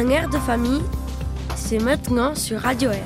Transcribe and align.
un 0.00 0.08
air 0.08 0.30
de 0.30 0.38
famille, 0.38 0.80
c'est 1.56 1.78
maintenant 1.78 2.34
sur 2.34 2.60
Radio 2.60 2.90
Air. 2.90 3.04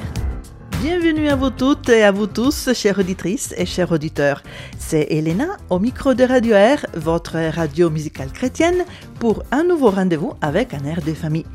Bienvenue 0.81 1.29
à 1.29 1.35
vous 1.35 1.51
toutes 1.51 1.89
et 1.89 2.05
à 2.05 2.13
vous 2.13 2.29
tous, 2.29 2.73
chères 2.73 3.01
auditrices 3.01 3.53
et 3.57 3.67
chers 3.67 3.91
auditeurs. 3.91 4.45
C'est 4.79 5.09
Elena 5.11 5.57
au 5.71 5.81
micro 5.81 6.15
de 6.15 6.23
Radio 6.23 6.55
Air, 6.55 6.87
votre 6.95 7.37
radio 7.53 7.91
musicale 7.91 8.31
chrétienne, 8.31 8.85
pour 9.19 9.43
un 9.51 9.65
nouveau 9.65 9.91
rendez-vous 9.91 10.35
avec 10.41 10.73
un 10.73 10.85
air 10.85 11.01
de 11.05 11.15
famille. 11.15 11.47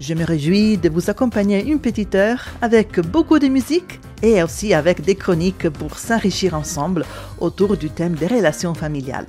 Je 0.00 0.14
me 0.14 0.24
réjouis 0.24 0.78
de 0.78 0.88
vous 0.88 1.10
accompagner 1.10 1.62
une 1.62 1.80
petite 1.80 2.14
heure 2.14 2.46
avec 2.62 2.98
beaucoup 3.00 3.38
de 3.38 3.48
musique 3.48 4.00
et 4.22 4.42
aussi 4.42 4.74
avec 4.74 5.02
des 5.02 5.14
chroniques 5.14 5.68
pour 5.68 5.98
s'enrichir 5.98 6.54
ensemble 6.54 7.04
autour 7.38 7.76
du 7.76 7.90
thème 7.90 8.14
des 8.14 8.26
relations 8.26 8.74
familiales. 8.74 9.26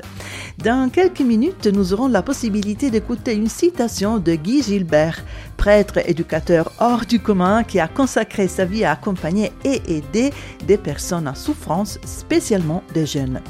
Dans 0.63 0.89
quelques 0.89 1.21
minutes, 1.21 1.67
nous 1.67 1.93
aurons 1.93 2.07
la 2.07 2.21
possibilité 2.21 2.89
d'écouter 2.89 3.35
une 3.35 3.49
citation 3.49 4.17
de 4.17 4.33
Guy 4.33 4.63
Gilbert, 4.63 5.23
prêtre 5.55 5.99
éducateur 6.07 6.71
hors 6.79 7.05
du 7.05 7.19
commun 7.19 7.63
qui 7.63 7.79
a 7.79 7.87
consacré 7.87 8.47
sa 8.47 8.65
vie 8.65 8.83
à 8.83 8.91
accompagner 8.91 9.51
et 9.63 9.81
aider 9.87 10.31
des 10.65 10.77
personnes 10.77 11.27
en 11.27 11.35
souffrance, 11.35 11.99
spécialement 12.05 12.83
des 12.93 13.05
jeunes. 13.05 13.41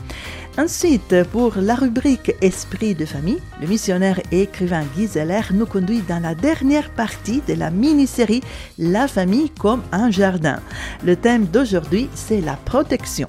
Ensuite, 0.59 1.23
pour 1.31 1.57
la 1.57 1.75
rubrique 1.75 2.34
Esprit 2.41 2.95
de 2.95 3.05
famille, 3.05 3.38
le 3.61 3.67
missionnaire 3.67 4.20
et 4.31 4.41
écrivain 4.41 4.83
Guy 4.95 5.07
nous 5.53 5.67
conduit 5.67 6.02
dans 6.02 6.20
la 6.20 6.33
dernière 6.33 6.89
partie 6.89 7.43
de 7.47 7.53
la 7.53 7.70
mini-série 7.70 8.41
La 8.80 9.07
famille 9.07 9.52
comme 9.52 9.83
un 9.91 10.09
jardin. 10.09 10.59
Le 11.05 11.16
thème 11.16 11.45
d'aujourd'hui, 11.45 12.09
c'est 12.16 12.41
la 12.41 12.55
protection. 12.55 13.27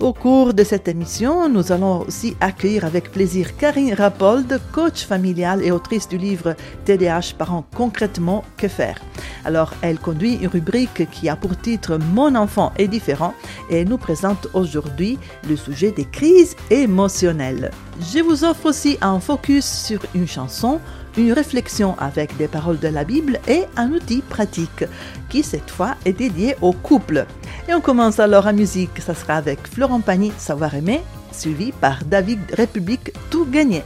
Au 0.00 0.12
cours 0.12 0.54
de 0.54 0.64
cette 0.64 0.88
émission, 0.88 1.48
nous 1.48 1.70
allons 1.70 2.00
aussi 2.00 2.36
accueillir 2.40 2.84
avec 2.84 3.12
plaisir 3.12 3.56
Karine 3.56 3.94
Rapold, 3.94 4.60
coach 4.72 5.06
familiale 5.06 5.62
et 5.62 5.70
autrice 5.70 6.08
du 6.08 6.18
livre 6.18 6.56
TDH 6.84 7.34
Parents 7.38 7.64
concrètement 7.74 8.44
que 8.56 8.66
faire? 8.66 8.98
Alors, 9.44 9.72
elle 9.82 9.98
conduit 9.98 10.34
une 10.34 10.48
rubrique 10.48 11.08
qui 11.10 11.28
a 11.28 11.36
pour 11.36 11.56
titre 11.56 11.98
Mon 12.12 12.34
enfant 12.34 12.72
est 12.76 12.88
différent 12.88 13.34
et 13.70 13.84
nous 13.84 13.98
présente 13.98 14.48
aujourd'hui 14.52 15.18
le 15.48 15.56
sujet 15.56 15.92
des 15.92 16.06
crises 16.06 16.56
émotionnelles. 16.70 17.70
Je 18.12 18.18
vous 18.18 18.44
offre 18.44 18.66
aussi 18.66 18.98
un 19.00 19.20
focus 19.20 19.64
sur 19.64 20.00
une 20.14 20.26
chanson 20.26 20.80
une 21.16 21.32
réflexion 21.32 21.96
avec 21.98 22.36
des 22.36 22.48
paroles 22.48 22.78
de 22.78 22.88
la 22.88 23.04
Bible 23.04 23.38
et 23.48 23.64
un 23.76 23.92
outil 23.92 24.22
pratique 24.22 24.84
qui 25.28 25.42
cette 25.42 25.70
fois 25.70 25.94
est 26.04 26.12
dédié 26.12 26.56
au 26.60 26.72
couple. 26.72 27.26
Et 27.68 27.74
on 27.74 27.80
commence 27.80 28.20
alors 28.20 28.46
en 28.46 28.52
musique, 28.52 29.00
ça 29.00 29.14
sera 29.14 29.34
avec 29.34 29.66
Florent 29.66 30.00
Pagny, 30.00 30.32
Savoir 30.38 30.74
aimer, 30.74 31.00
suivi 31.32 31.72
par 31.72 32.04
David 32.04 32.40
République, 32.52 33.12
Tout 33.30 33.46
gagné. 33.46 33.82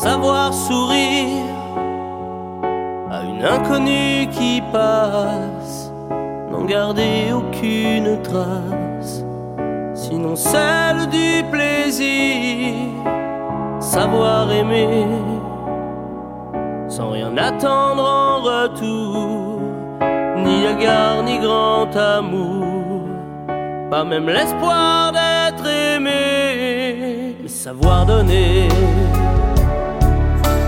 Savoir 0.00 0.54
sourire 0.54 1.17
L'inconnu 3.40 4.26
qui 4.32 4.60
passe, 4.72 5.92
n'en 6.50 6.64
garder 6.64 7.32
aucune 7.32 8.20
trace, 8.22 9.24
sinon 9.94 10.34
celle 10.34 11.06
du 11.08 11.44
plaisir, 11.52 12.74
savoir 13.78 14.50
aimer, 14.50 15.06
sans 16.88 17.10
rien 17.10 17.36
attendre 17.36 18.02
en 18.02 18.42
retour, 18.42 19.60
ni 20.44 20.64
égard 20.64 21.22
ni 21.22 21.38
grand 21.38 21.94
amour, 21.96 23.02
pas 23.88 24.02
même 24.02 24.28
l'espoir 24.28 25.12
d'être 25.12 25.64
aimé, 25.64 27.36
mais 27.40 27.48
savoir 27.48 28.04
donner 28.04 28.68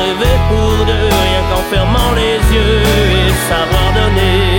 rêver 0.00 0.36
pour 0.48 0.86
deux, 0.86 1.08
rien 1.24 1.42
qu'en 1.50 1.62
fermant 1.70 2.12
les 2.14 2.38
yeux 2.54 2.82
et 2.82 3.30
savoir 3.48 3.92
donner. 3.92 4.53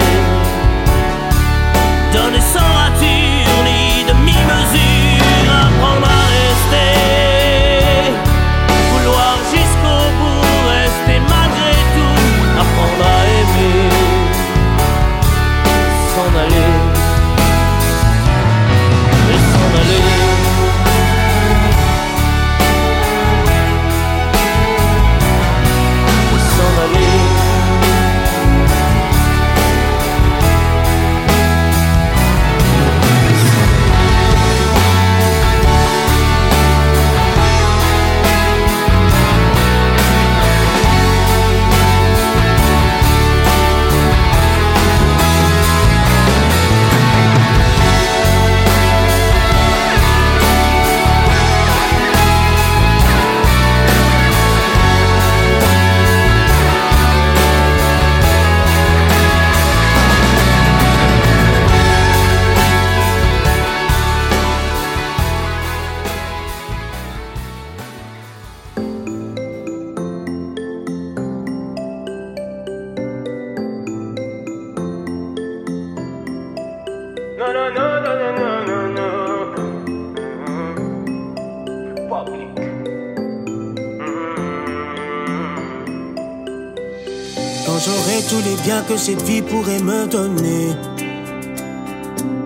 Cette 88.97 89.21
vie 89.24 89.42
pourrait 89.42 89.81
me 89.81 90.07
donner, 90.07 90.69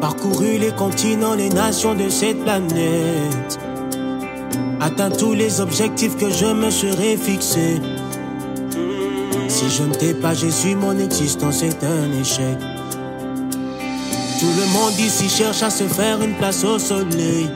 parcouru 0.02 0.58
les 0.58 0.72
continents, 0.72 1.36
les 1.36 1.50
nations 1.50 1.96
de 1.96 2.10
cette 2.10 2.44
planète, 2.44 3.60
atteint 4.80 5.12
tous 5.12 5.34
les 5.34 5.62
objectifs 5.62 6.18
que 6.18 6.30
je 6.30 6.46
me 6.46 6.70
serais 6.70 7.18
fixés. 7.18 7.82
Si 9.48 9.70
je 9.70 9.84
ne 9.84 9.94
t'ai 9.94 10.14
pas 10.14 10.34
Jésus, 10.34 10.76
mon 10.76 10.98
existence 10.98 11.64
est 11.64 11.84
un 11.84 12.20
échec. 12.20 12.58
Tout 14.40 14.54
le 14.58 14.66
monde 14.74 14.98
ici 15.00 15.28
cherche 15.28 15.64
à 15.64 15.70
se 15.70 15.84
faire 15.84 16.22
une 16.22 16.36
place 16.36 16.64
au 16.64 16.80
soleil. 16.80 17.50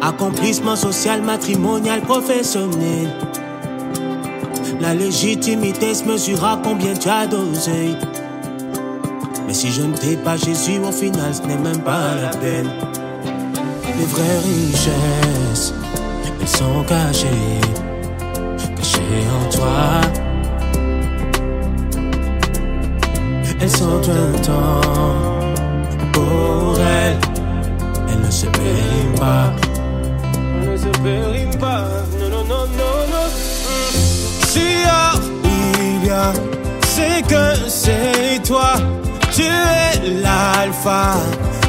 Accomplissement 0.00 0.74
social, 0.74 1.22
matrimonial, 1.22 2.00
professionnel. 2.00 3.08
La 4.82 4.94
légitimité 4.94 5.94
se 5.94 6.02
mesure 6.02 6.44
à 6.44 6.60
combien 6.60 6.92
tu 6.94 7.08
as 7.08 7.28
dosé. 7.28 7.94
Mais 9.46 9.54
si 9.54 9.70
je 9.70 9.82
ne 9.82 9.96
t'ai 9.96 10.16
pas 10.16 10.36
Jésus, 10.36 10.80
au 10.80 10.90
final, 10.90 11.32
ce 11.32 11.42
n'est 11.42 11.56
même 11.56 11.82
pas 11.82 12.16
la 12.20 12.30
peine. 12.30 12.68
Les 13.96 14.04
vraies 14.06 14.40
richesses, 14.40 15.72
elles 16.40 16.48
sont 16.48 16.82
cachées, 16.82 17.28
cachées 18.76 19.24
en 19.30 19.48
toi. 19.50 20.00
Elles 23.60 23.70
sont 23.70 24.02
un 24.02 24.32
temps 24.42 24.80
pour 26.12 26.76
elles. 26.80 27.18
Elles 28.10 28.20
ne 28.20 28.30
se 28.32 28.46
périment 28.46 29.18
pas. 29.20 29.52
Elles 30.60 30.72
ne 30.72 30.76
se 30.76 30.88
périment 31.04 31.58
pas. 31.60 32.01
C'est 36.84 37.22
que 37.26 37.68
c'est 37.68 38.42
toi. 38.46 38.74
Tu 39.32 39.42
es 39.42 40.20
l'alpha 40.22 41.16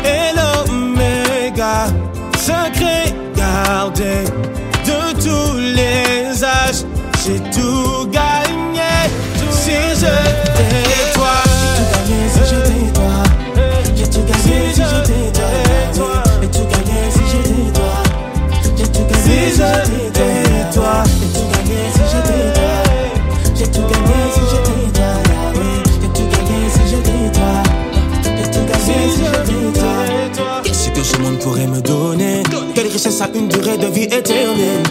et 0.04 0.34
l'oméga. 0.38 1.88
Sacré 2.38 3.14
gardé 3.36 4.24
de 4.86 5.14
tous 5.22 5.58
les 5.58 6.44
âges. 6.44 6.86
J'ai 7.26 7.40
tout 7.52 8.08
gagné. 8.08 8.94
Si 9.52 9.72
je 9.72 10.16
t'ai 10.58 11.14
toi. 11.14 11.36
Qu'est-ce 12.08 12.44
me 31.50 31.82
donner. 31.82 32.44
Quelle 32.74 32.88
richesse 32.88 33.22
a 33.22 33.28
une 33.36 33.48
durée 33.48 33.78
de 33.78 33.88
vie 33.88 34.04
éternelle. 34.04 34.84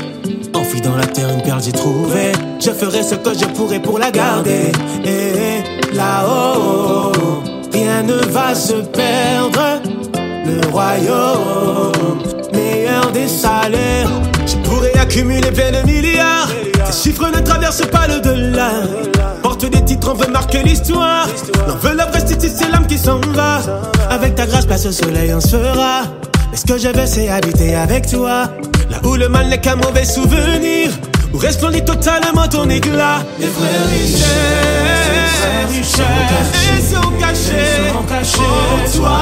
Enfuie 0.54 0.81
dans 0.81 0.96
la 0.96 1.06
terre 1.06 1.31
une 1.31 1.43
perle 1.43 1.62
j'ai 1.62 1.72
trouvé. 1.72 2.32
Je 2.60 2.70
ferai 2.70 3.02
ce 3.02 3.14
que 3.14 3.32
je 3.34 3.46
pourrai 3.46 3.81
pour 3.81 3.99
la 3.99 4.10
garder. 4.10 4.72
Et 5.04 5.94
là-haut 5.94 7.12
Rien 7.72 8.02
ne 8.02 8.19
va 8.31 8.54
se 8.54 8.75
perdre. 8.75 9.81
Le 10.44 10.70
royaume 10.70 12.22
Meilleur 12.52 13.10
des 13.12 13.28
salaires. 13.28 14.10
Je 14.46 14.56
pourrais 14.69 14.94
accumuler 14.98 15.50
plein 15.50 15.70
de 15.70 15.87
milliards. 15.87 16.50
Ces 16.90 17.10
chiffres 17.10 17.31
ne 17.34 17.40
traversent 17.40 17.87
pas 17.87 18.06
le 18.08 18.20
delà. 18.20 18.70
Porte 19.43 19.64
des 19.64 19.82
titres, 19.84 20.10
on 20.12 20.14
veut 20.14 20.31
marquer 20.31 20.62
l'histoire. 20.62 21.26
L'enveloppe 21.66 22.10
reste 22.12 22.31
ici, 22.31 22.55
c'est 22.55 22.70
l'âme 22.70 22.87
qui 22.87 22.98
s'en 22.98 23.20
va. 23.32 23.60
Avec 24.10 24.34
ta 24.34 24.46
grâce, 24.46 24.66
place 24.66 24.84
au 24.84 24.93
soleil, 24.93 25.32
on 25.32 25.40
se 25.40 25.56
fera 25.56 26.02
Mais 26.52 26.58
ce 26.58 26.66
que 26.66 26.76
je 26.76 26.88
veux, 26.88 27.06
c'est 27.06 27.28
habiter 27.31 27.75
avec 27.75 28.06
toi. 28.10 28.50
Là 28.90 29.00
où 29.04 29.14
le 29.16 29.28
mal 29.28 29.49
n'est 29.49 29.58
qu'un 29.60 29.76
mauvais 29.76 30.05
souvenir. 30.05 30.91
Où 31.32 31.38
resplendit 31.38 31.82
totalement 31.82 32.46
ton 32.46 32.69
éclat 32.69 33.24
Les 33.41 33.46
vraies 33.46 33.69
richesses 33.91 34.22
Elles 35.74 36.82
sont 36.82 37.10
cachées 37.19 37.91
En 37.91 38.91
toi, 38.91 39.19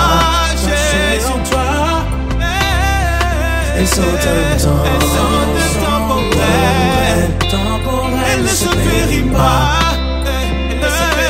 Jésus. 0.56 1.26
en 1.26 1.48
toi. 1.48 1.66
Elles 3.78 3.86
sont 3.86 4.02
temps, 4.02 4.08
elles 4.52 4.60
sont 4.60 4.68
temporelles, 5.80 7.30
elles 8.34 8.42
ne 8.42 8.48
se 8.48 8.68
périment 8.68 9.32
pas, 9.32 9.94
elles 10.70 10.80
ne 10.80 10.84
se 10.84 11.29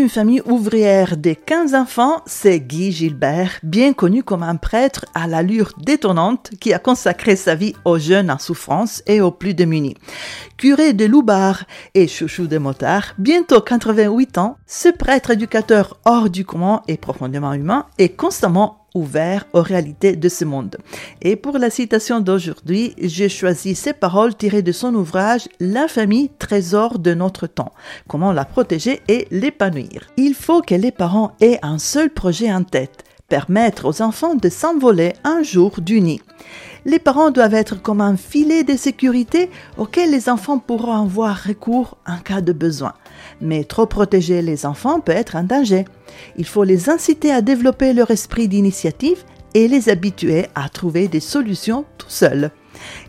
D'une 0.00 0.08
famille 0.08 0.40
ouvrière 0.46 1.18
de 1.18 1.34
15 1.34 1.74
enfants, 1.74 2.22
c'est 2.24 2.58
Guy 2.58 2.90
Gilbert, 2.90 3.58
bien 3.62 3.92
connu 3.92 4.22
comme 4.22 4.42
un 4.42 4.56
prêtre 4.56 5.04
à 5.14 5.26
l'allure 5.26 5.74
détonnante 5.76 6.52
qui 6.58 6.72
a 6.72 6.78
consacré 6.78 7.36
sa 7.36 7.54
vie 7.54 7.74
aux 7.84 7.98
jeunes 7.98 8.30
en 8.30 8.38
souffrance 8.38 9.02
et 9.06 9.20
aux 9.20 9.30
plus 9.30 9.52
démunis. 9.52 9.98
Curé 10.60 10.92
de 10.92 11.06
Loubar 11.06 11.64
et 11.94 12.06
chouchou 12.06 12.46
de 12.46 12.58
Motard, 12.58 13.14
bientôt 13.16 13.62
88 13.62 14.36
ans, 14.36 14.58
ce 14.66 14.90
prêtre 14.90 15.30
éducateur 15.30 15.98
hors 16.04 16.28
du 16.28 16.44
commun 16.44 16.82
et 16.86 16.98
profondément 16.98 17.54
humain 17.54 17.86
est 17.96 18.10
constamment 18.10 18.84
ouvert 18.94 19.46
aux 19.54 19.62
réalités 19.62 20.16
de 20.16 20.28
ce 20.28 20.44
monde. 20.44 20.76
Et 21.22 21.36
pour 21.36 21.56
la 21.56 21.70
citation 21.70 22.20
d'aujourd'hui, 22.20 22.94
j'ai 22.98 23.30
choisi 23.30 23.74
ces 23.74 23.94
paroles 23.94 24.34
tirées 24.34 24.60
de 24.60 24.72
son 24.72 24.94
ouvrage 24.94 25.48
La 25.60 25.88
famille, 25.88 26.28
trésor 26.38 26.98
de 26.98 27.14
notre 27.14 27.46
temps. 27.46 27.72
Comment 28.06 28.34
la 28.34 28.44
protéger 28.44 29.00
et 29.08 29.28
l'épanouir? 29.30 30.10
Il 30.18 30.34
faut 30.34 30.60
que 30.60 30.74
les 30.74 30.92
parents 30.92 31.32
aient 31.40 31.58
un 31.62 31.78
seul 31.78 32.10
projet 32.10 32.52
en 32.52 32.64
tête 32.64 33.04
permettre 33.30 33.86
aux 33.86 34.02
enfants 34.02 34.34
de 34.34 34.48
s'envoler 34.50 35.14
un 35.24 35.42
jour 35.42 35.80
du 35.80 36.02
nid. 36.02 36.20
Les 36.84 36.98
parents 36.98 37.30
doivent 37.30 37.54
être 37.54 37.80
comme 37.80 38.00
un 38.00 38.16
filet 38.16 38.64
de 38.64 38.76
sécurité 38.76 39.50
auquel 39.76 40.10
les 40.10 40.28
enfants 40.28 40.58
pourront 40.58 41.02
avoir 41.02 41.42
recours 41.42 41.98
en 42.06 42.18
cas 42.18 42.40
de 42.40 42.52
besoin. 42.52 42.94
Mais 43.40 43.64
trop 43.64 43.86
protéger 43.86 44.42
les 44.42 44.64
enfants 44.64 45.00
peut 45.00 45.12
être 45.12 45.36
un 45.36 45.44
danger. 45.44 45.84
Il 46.36 46.46
faut 46.46 46.64
les 46.64 46.88
inciter 46.88 47.32
à 47.32 47.42
développer 47.42 47.92
leur 47.92 48.10
esprit 48.10 48.48
d'initiative 48.48 49.24
et 49.54 49.68
les 49.68 49.88
habituer 49.88 50.46
à 50.54 50.68
trouver 50.68 51.08
des 51.08 51.20
solutions 51.20 51.84
tout 51.98 52.08
seuls. 52.08 52.50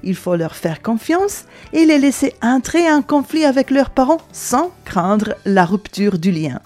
Il 0.03 0.15
faut 0.15 0.35
leur 0.35 0.55
faire 0.55 0.81
confiance 0.81 1.45
et 1.71 1.85
les 1.85 1.97
laisser 1.97 2.33
entrer 2.41 2.91
en 2.91 3.01
conflit 3.01 3.45
avec 3.45 3.71
leurs 3.71 3.91
parents 3.91 4.21
sans 4.31 4.71
craindre 4.85 5.35
la 5.45 5.65
rupture 5.65 6.17
du 6.17 6.31
lien. 6.31 6.59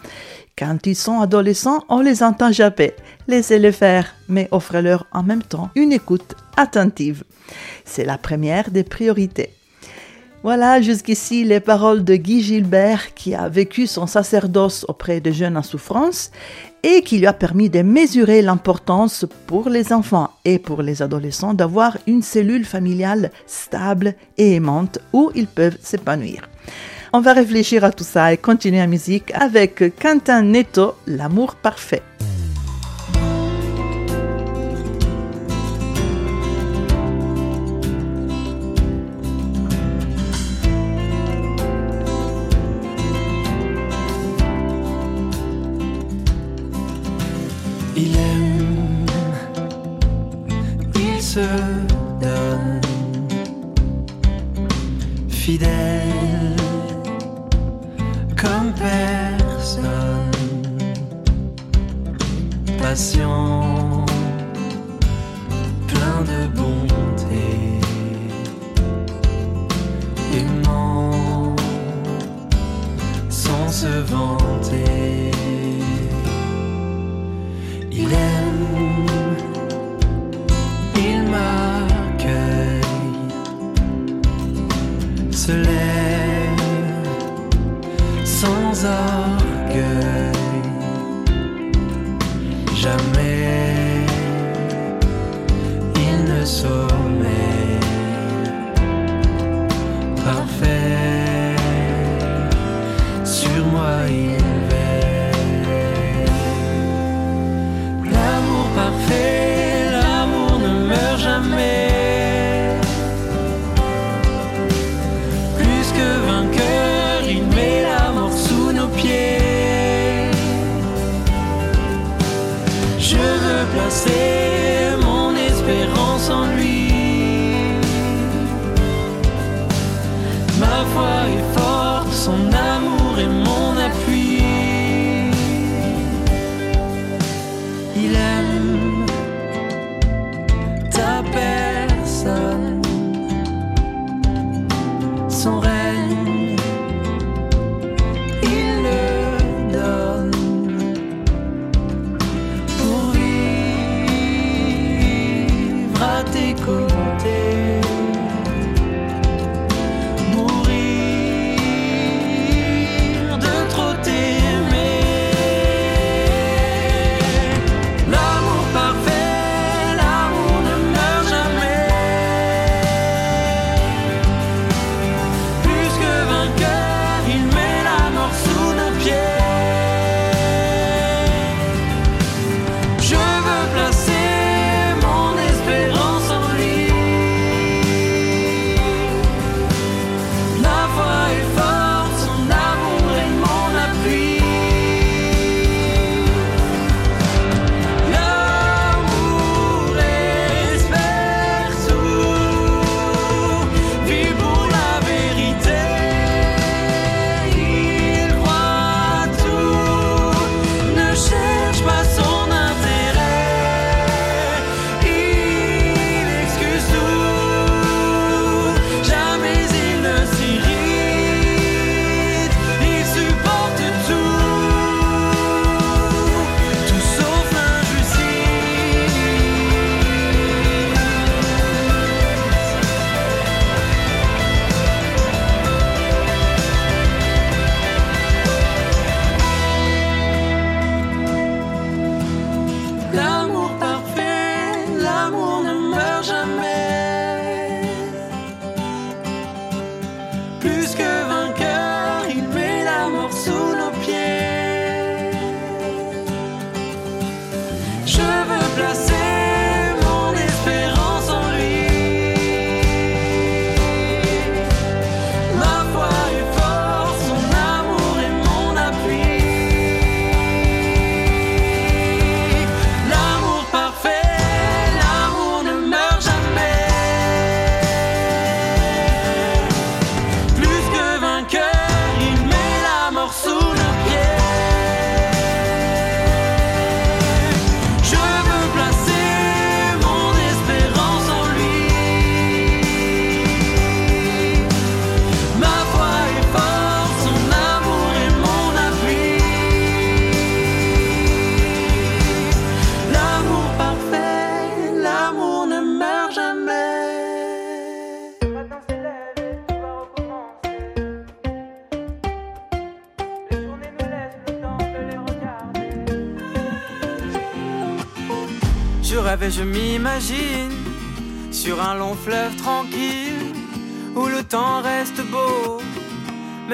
Quand 0.58 0.88
ils 0.88 0.96
sont 0.96 1.20
adolescents, 1.20 1.84
on 1.90 2.00
les 2.00 2.24
entend 2.24 2.50
japper. 2.50 2.94
Laissez-les 3.28 3.74
faire, 3.74 4.16
mais 4.30 4.48
offrez-leur 4.52 5.06
en 5.12 5.22
même 5.22 5.44
temps 5.44 5.70
une 5.76 5.92
écoute 5.92 6.34
attentive. 6.56 7.26
C'est 7.84 8.06
la 8.06 8.18
première 8.18 8.72
des 8.72 8.86
priorités. 8.86 9.50
Voilà, 10.44 10.82
jusqu'ici 10.82 11.44
les 11.44 11.60
paroles 11.60 12.06
de 12.06 12.16
Guy 12.16 12.42
Gilbert 12.42 13.14
qui 13.16 13.36
a 13.36 13.50
vécu 13.50 13.86
son 13.86 14.08
sacerdoce 14.08 14.86
auprès 14.88 15.20
de 15.20 15.30
jeunes 15.30 15.58
en 15.58 15.64
souffrance 15.64 16.32
et 16.84 17.02
qui 17.02 17.18
lui 17.18 17.28
a 17.28 17.34
permis 17.34 17.70
de 17.70 17.82
mesurer 17.82 18.42
l'importance 18.42 19.26
pour 19.48 19.68
les 19.68 19.92
enfants 19.92 20.30
et 20.46 20.58
pour 20.58 20.84
les 20.84 21.02
adolescents 21.02 21.54
d'avoir 21.54 21.98
une 22.08 22.22
cellule 22.22 22.64
familiale 22.64 23.32
stable 23.46 24.16
et 24.38 24.54
aimante 24.54 25.00
où 25.12 25.32
ils 25.36 25.48
peuvent 25.48 25.78
s'épanouir. 25.82 26.48
On 27.18 27.22
va 27.22 27.32
réfléchir 27.32 27.86
à 27.86 27.94
tout 27.94 28.04
ça 28.04 28.34
et 28.34 28.38
continuer 28.38 28.80
la 28.80 28.88
musique 28.88 29.32
avec 29.34 29.82
Quentin 30.02 30.42
Neto, 30.42 30.96
L'amour 31.08 31.56
parfait. 31.56 32.02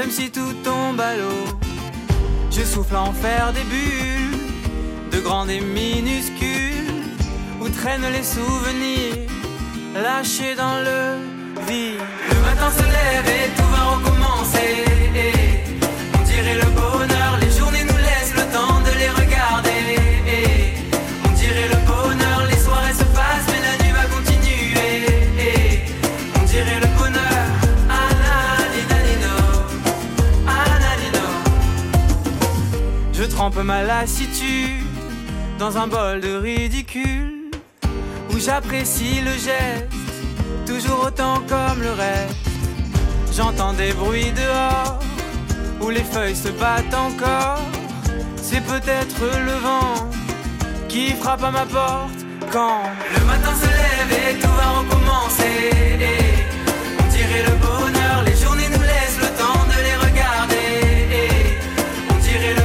Même 0.01 0.09
si 0.09 0.31
tout 0.31 0.53
tombe 0.63 0.99
à 0.99 1.15
l'eau. 1.15 1.45
Je 2.49 2.63
souffle 2.63 2.95
en 2.95 3.13
faire 3.13 3.53
des 3.53 3.65
bulles, 3.73 4.39
de 5.11 5.19
grandes 5.19 5.51
et 5.51 5.61
minuscules, 5.61 7.03
où 7.61 7.69
traînent 7.69 8.11
les 8.17 8.23
souvenirs 8.23 9.29
lâchés 9.93 10.55
dans 10.55 10.77
le 10.87 11.01
vide. 11.67 12.01
Le 12.33 12.39
matin 12.47 12.69
se 12.79 12.85
lève 12.97 13.27
et 13.39 13.47
tout 13.57 13.69
va 13.75 13.83
recommencer. 13.95 14.71
On 16.17 16.23
dirait 16.31 16.57
le 16.63 16.69
bonheur, 16.81 17.20
trempe 33.41 33.63
ma 33.63 33.81
lassitude 33.81 34.85
dans 35.57 35.75
un 35.75 35.87
bol 35.87 36.21
de 36.21 36.35
ridicule 36.35 37.49
où 38.29 38.37
j'apprécie 38.37 39.19
le 39.21 39.31
geste, 39.31 39.89
toujours 40.67 41.05
autant 41.07 41.41
comme 41.49 41.81
le 41.81 41.91
reste. 41.91 42.35
J'entends 43.35 43.73
des 43.73 43.93
bruits 43.93 44.31
dehors 44.43 44.99
où 45.81 45.89
les 45.89 46.03
feuilles 46.03 46.35
se 46.35 46.49
battent 46.49 46.93
encore. 46.93 47.65
C'est 48.35 48.63
peut-être 48.63 49.21
le 49.49 49.55
vent 49.67 50.07
qui 50.87 51.13
frappe 51.13 51.43
à 51.43 51.49
ma 51.49 51.65
porte 51.65 52.19
quand 52.51 52.83
le 53.15 53.25
matin 53.25 53.53
se 53.59 53.69
lève 53.81 54.11
et 54.23 54.39
tout 54.39 54.55
va 54.59 54.67
recommencer. 54.81 55.57
On 56.99 57.07
dirait 57.15 57.45
le 57.49 57.55
bonheur, 57.67 58.17
les 58.23 58.35
journées 58.35 58.69
nous 58.69 58.85
laissent 58.91 59.21
le 59.25 59.31
temps 59.41 59.63
de 59.73 59.77
les 59.87 59.97
regarder. 60.05 60.69
On 62.11 62.17
dirait 62.19 62.53
le 62.53 62.60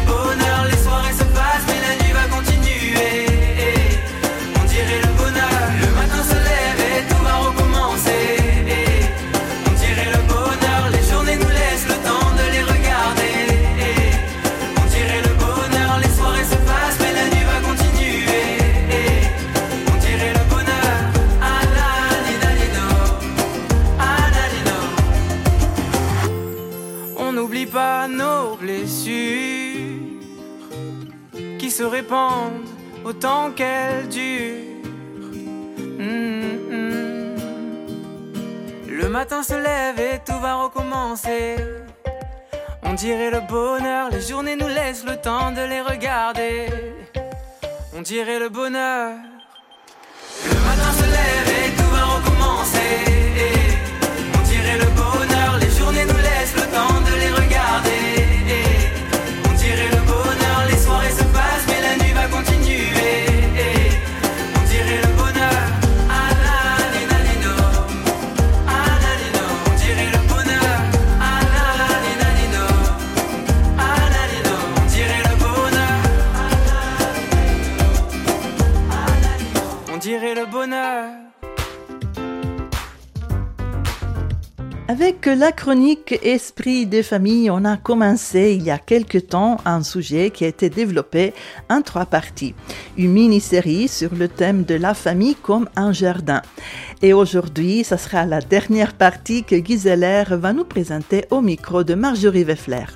autant 33.05 33.51
qu'elles 33.53 34.09
durent. 34.09 34.65
Mm, 35.99 36.57
mm. 36.71 37.37
Le 38.89 39.09
matin 39.09 39.43
se 39.43 39.55
lève 39.55 39.99
et 40.01 40.21
tout 40.25 40.39
va 40.41 40.55
recommencer. 40.55 41.57
On 42.83 42.95
dirait 42.95 43.31
le 43.31 43.41
bonheur, 43.41 44.11
les 44.11 44.21
journées 44.21 44.57
nous 44.57 44.69
laissent 44.69 45.05
le 45.05 45.17
temps 45.17 45.53
de 45.53 45.63
les 45.63 45.81
regarder. 45.81 46.67
On 47.97 48.03
dirait 48.03 48.39
le 48.39 48.49
bonheur. 48.49 49.15
La 85.37 85.53
chronique 85.53 86.19
Esprit 86.23 86.87
des 86.87 87.03
familles, 87.03 87.51
on 87.51 87.65
a 87.67 87.77
commencé 87.77 88.55
il 88.59 88.63
y 88.63 88.71
a 88.71 88.79
quelque 88.79 89.19
temps 89.19 89.59
un 89.67 89.83
sujet 89.83 90.31
qui 90.31 90.45
a 90.45 90.49
été 90.49 90.71
développé 90.71 91.35
en 91.69 91.83
trois 91.83 92.07
parties. 92.07 92.55
Une 92.97 93.13
mini-série 93.13 93.87
sur 93.89 94.15
le 94.15 94.29
thème 94.29 94.65
de 94.65 94.75
la 94.75 94.95
famille 94.95 95.35
comme 95.35 95.69
un 95.77 95.93
jardin. 95.93 96.41
Et 97.03 97.13
aujourd'hui, 97.13 97.85
ce 97.85 97.99
sera 97.99 98.25
la 98.25 98.41
dernière 98.41 98.95
partie 98.95 99.45
que 99.45 99.63
Giseler 99.63 100.25
va 100.31 100.55
nous 100.55 100.65
présenter 100.65 101.27
au 101.31 101.43
micro 101.43 101.85
de 101.85 101.95
Marjorie 101.95 102.45
Weffler. 102.45 102.87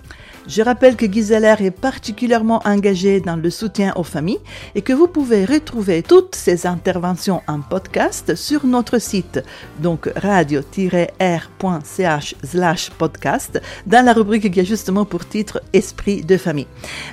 Je 0.47 0.63
rappelle 0.63 0.97
que 0.97 1.05
Giseler 1.11 1.55
est 1.61 1.71
particulièrement 1.71 2.63
engagée 2.65 3.21
dans 3.21 3.37
le 3.37 3.51
soutien 3.51 3.93
aux 3.97 4.03
familles 4.03 4.41
et 4.75 4.81
que 4.81 4.95
vous 4.95 5.07
pouvez 5.07 5.45
retrouver 5.45 6.03
toutes 6.03 6.35
ses 6.35 6.67
interventions 6.67 7.43
en 7.47 7.61
podcast 7.61 8.35
sur 8.35 8.65
notre 8.65 8.99
site, 8.99 9.43
donc 9.81 10.11
radio-r.ch 10.17 11.21
podcast, 12.99 13.61
dans 13.87 14.05
la 14.05 14.15
rubrique 14.15 14.51
qui 14.51 14.61
a 14.61 14.65
justement 14.65 15.05
pour 15.05 15.29
titre 15.29 15.61
Esprit 15.75 16.23
de 16.23 16.39
famille. 16.39 16.67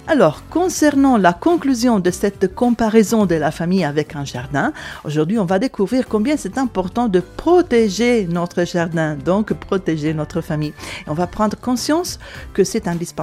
Alors, 0.08 0.44
concernant 0.50 1.18
la 1.18 1.34
conclusion 1.34 2.00
de 2.00 2.12
cette 2.12 2.56
comparaison 2.56 3.26
de 3.26 3.36
la 3.36 3.52
famille 3.52 3.84
avec 3.84 4.16
un 4.16 4.24
jardin, 4.24 4.72
aujourd'hui 5.04 5.38
on 5.38 5.46
va 5.46 5.60
découvrir 5.60 6.08
combien 6.08 6.38
c'est 6.38 6.58
important 6.58 7.10
de 7.10 7.20
protéger 7.20 8.26
notre 8.26 8.64
jardin, 8.64 9.16
donc 9.16 9.54
protéger 9.54 10.14
notre 10.14 10.40
famille. 10.40 10.74
Et 11.06 11.10
on 11.10 11.14
va 11.14 11.28
prendre 11.28 11.58
conscience 11.58 12.20
que 12.54 12.64
c'est 12.64 12.88
indispensable 12.88 13.17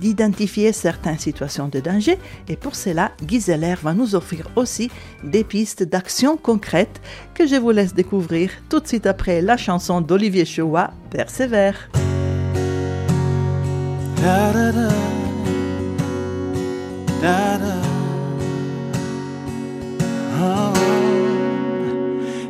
d'identifier 0.00 0.72
certaines 0.72 1.18
situations 1.18 1.68
de 1.68 1.80
danger 1.80 2.18
et 2.48 2.56
pour 2.56 2.74
cela, 2.74 3.12
Giseler 3.26 3.74
va 3.82 3.92
nous 3.92 4.14
offrir 4.14 4.48
aussi 4.56 4.90
des 5.22 5.44
pistes 5.44 5.82
d'action 5.82 6.36
concrètes 6.36 7.00
que 7.34 7.46
je 7.46 7.56
vous 7.56 7.70
laisse 7.70 7.94
découvrir 7.94 8.50
tout 8.68 8.80
de 8.80 8.86
suite 8.86 9.06
après 9.06 9.42
la 9.42 9.56
chanson 9.56 10.00
d'Olivier 10.00 10.44
Choua, 10.44 10.90
Persévère. 11.10 11.90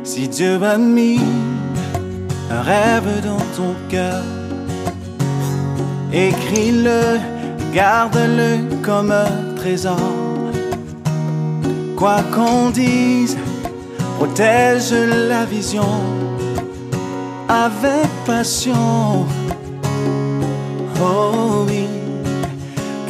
Si 0.03 0.29
Dieu 0.29 0.63
a 0.63 0.77
mis 0.77 1.19
un 2.49 2.61
rêve 2.61 3.21
dans 3.23 3.43
ton 3.57 3.75
cœur, 3.89 4.23
écris-le, 6.15 7.19
garde-le 7.73 8.81
comme 8.81 9.11
un 9.11 9.55
trésor. 9.57 9.99
Quoi 11.97 12.21
qu'on 12.33 12.69
dise, 12.69 13.37
protège 14.17 14.93
la 14.93 15.45
vision 15.45 15.99
avec 17.49 18.07
passion. 18.25 19.25
Oh 21.01 21.65
oui, 21.67 21.87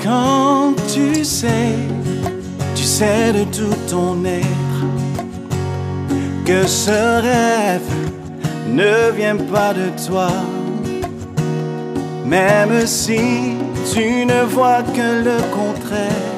quand 0.04 0.74
tu 0.92 1.24
sais, 1.24 1.76
tu 2.74 2.84
sais 2.84 3.32
de 3.34 3.44
tout 3.46 3.78
ton 3.88 4.26
être 4.26 4.66
que 6.46 6.66
ce 6.68 7.22
rêve 7.22 7.82
ne 8.68 9.12
vient 9.12 9.38
pas 9.38 9.74
de 9.74 9.90
toi. 10.08 10.30
Même 12.26 12.88
si 12.88 13.56
tu 13.94 14.26
ne 14.26 14.44
vois 14.46 14.82
que 14.82 15.24
le 15.24 15.38
contraire, 15.54 16.34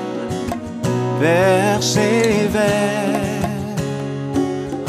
persévère. 1.19 2.67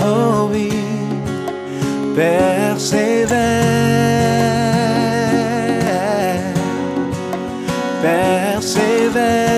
Oh 0.01 0.49
oui, 0.53 0.73
persévère. 2.17 3.39
Persévère. 8.03 9.49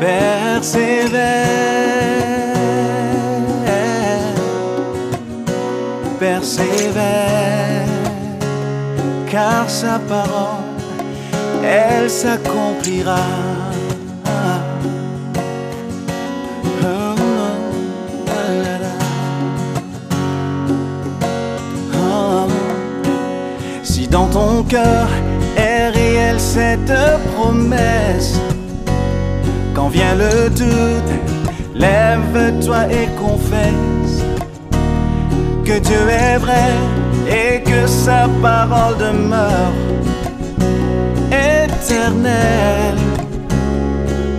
Persévère. 0.00 1.38
persévère, 6.18 7.86
car 9.30 9.68
sa 9.68 9.98
parole, 9.98 10.64
elle 11.64 12.10
s'accomplira. 12.10 13.26
Si 23.82 24.06
dans 24.06 24.26
ton 24.26 24.62
cœur 24.64 25.08
est 25.56 25.88
réelle 25.90 26.40
cette 26.40 26.92
promesse, 27.34 28.40
quand 29.74 29.88
vient 29.88 30.14
le 30.14 30.50
doute, 30.50 31.12
lève-toi 31.74 32.86
et 32.90 33.08
confesse 33.18 33.87
que 35.68 35.78
Dieu 35.80 36.08
est 36.08 36.38
vrai 36.38 36.70
et 37.28 37.62
que 37.62 37.86
sa 37.86 38.26
parole 38.40 38.96
demeure 38.96 39.74
éternelle. 41.30 43.02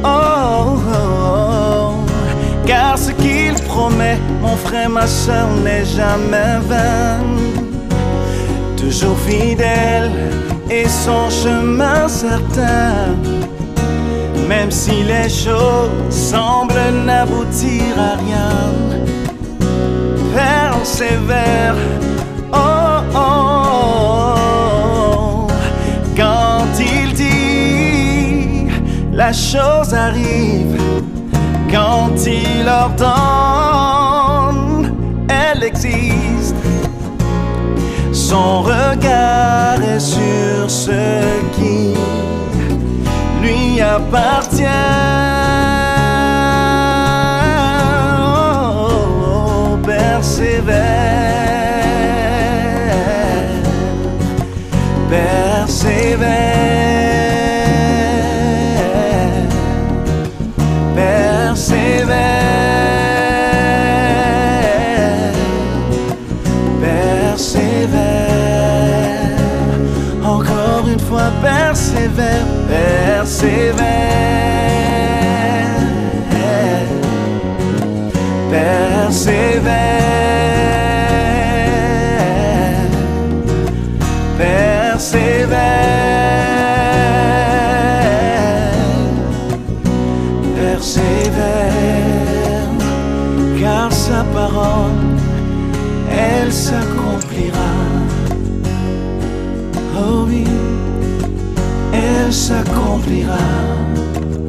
Oh, 0.03 0.07
oh, 0.07 0.97
oh, 0.97 1.91
car 2.65 2.97
ce 2.97 3.11
qu'il 3.11 3.53
promet, 3.67 4.17
mon 4.41 4.55
frère, 4.55 4.89
ma 4.89 5.05
soeur, 5.05 5.49
n'est 5.63 5.85
jamais 5.85 6.57
vain. 6.67 7.19
Toujours 8.75 9.19
fidèle 9.19 10.09
et 10.71 10.87
son 10.87 11.29
chemin 11.29 12.07
certain. 12.07 13.13
Même 14.47 14.71
si 14.71 15.03
les 15.03 15.29
choses 15.29 15.91
semblent 16.09 16.91
n'aboutir 17.05 17.93
à 17.99 18.13
rien, 18.23 18.49
persévère. 20.79 21.75
Oh, 22.53 22.57
oh, 23.13 23.19
oh, 25.17 25.47
quand 26.15 26.79
il 26.79 27.13
dit, 27.13 28.67
la 29.11 29.33
chose 29.33 29.93
arrive. 29.93 30.77
Quand 31.71 32.25
il 32.25 32.67
ordonne, 32.67 33.71
elle 35.29 35.63
existe. 35.63 36.55
Son 38.11 38.61
regard 38.61 39.83
est 39.83 39.99
sur 39.99 40.67
ce 40.67 40.91
qui 41.55 41.93
lui 43.41 43.81
appartient. 43.81 45.18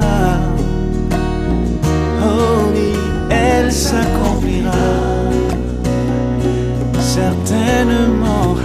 Ah. 0.00 0.38
Oh 2.22 2.70
oui, 2.74 2.92
elle 3.30 3.72
s'accomplira. 3.72 4.70
Certainement. 6.98 8.56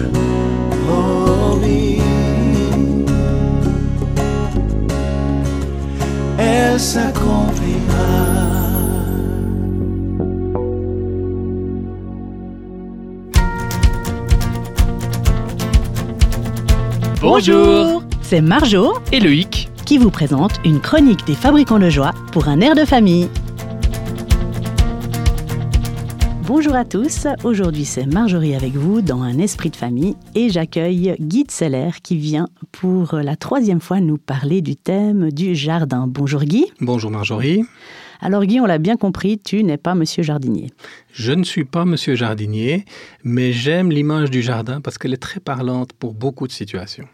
Oh 0.90 1.60
oui. 1.62 2.02
Elle 6.38 6.80
s'accomplira. 6.80 7.76
Bonjour 17.22 18.04
C'est 18.22 18.42
Marjo 18.42 18.94
Et 19.12 19.20
Loïc 19.20 19.70
qui 19.86 19.98
vous 20.00 20.10
présente 20.10 20.60
une 20.66 20.82
chronique 20.82 21.26
des 21.28 21.36
fabricants 21.36 21.80
de 21.80 21.90
joie 21.90 22.12
pour 22.32 22.48
un 22.48 22.60
air 22.60 22.76
de 22.76 22.86
famille. 22.86 23.30
Bonjour 26.48 26.76
à 26.76 26.86
tous, 26.86 27.28
aujourd'hui 27.44 27.86
c'est 27.86 28.06
Marjorie 28.06 28.56
avec 28.56 28.74
vous 28.74 29.02
dans 29.02 29.22
un 29.22 29.38
esprit 29.38 29.70
de 29.70 29.76
famille 29.76 30.16
et 30.34 30.50
j'accueille 30.50 31.16
Guy 31.20 31.44
de 31.44 31.52
Seller 31.52 31.90
qui 32.02 32.18
vient 32.18 32.48
pour 32.72 33.16
la 33.16 33.36
troisième 33.36 33.82
fois 33.82 34.00
nous 34.00 34.18
parler 34.18 34.62
du 34.62 34.76
thème 34.76 35.32
du 35.32 35.56
jardin. 35.56 36.06
Bonjour 36.08 36.44
Guy. 36.44 36.66
Bonjour 36.82 37.12
Marjorie. 37.12 37.64
Alors 38.22 38.46
Guy, 38.46 38.60
on 38.60 38.66
l'a 38.66 38.78
bien 38.78 38.96
compris, 38.96 39.38
tu 39.38 39.64
n'es 39.64 39.78
pas 39.78 39.94
monsieur 39.94 40.24
jardinier. 40.24 40.72
Je 41.12 41.32
ne 41.32 41.44
suis 41.44 41.66
pas 41.66 41.86
monsieur 41.86 42.16
jardinier, 42.16 42.86
mais 43.24 43.52
j'aime 43.52 43.92
l'image 43.92 44.32
du 44.32 44.42
jardin 44.42 44.82
parce 44.82 44.98
qu'elle 44.98 45.14
est 45.14 45.18
très 45.18 45.40
parlante 45.40 45.94
pour 45.94 46.14
beaucoup 46.14 46.48
de 46.48 46.52
situations. 46.52 47.08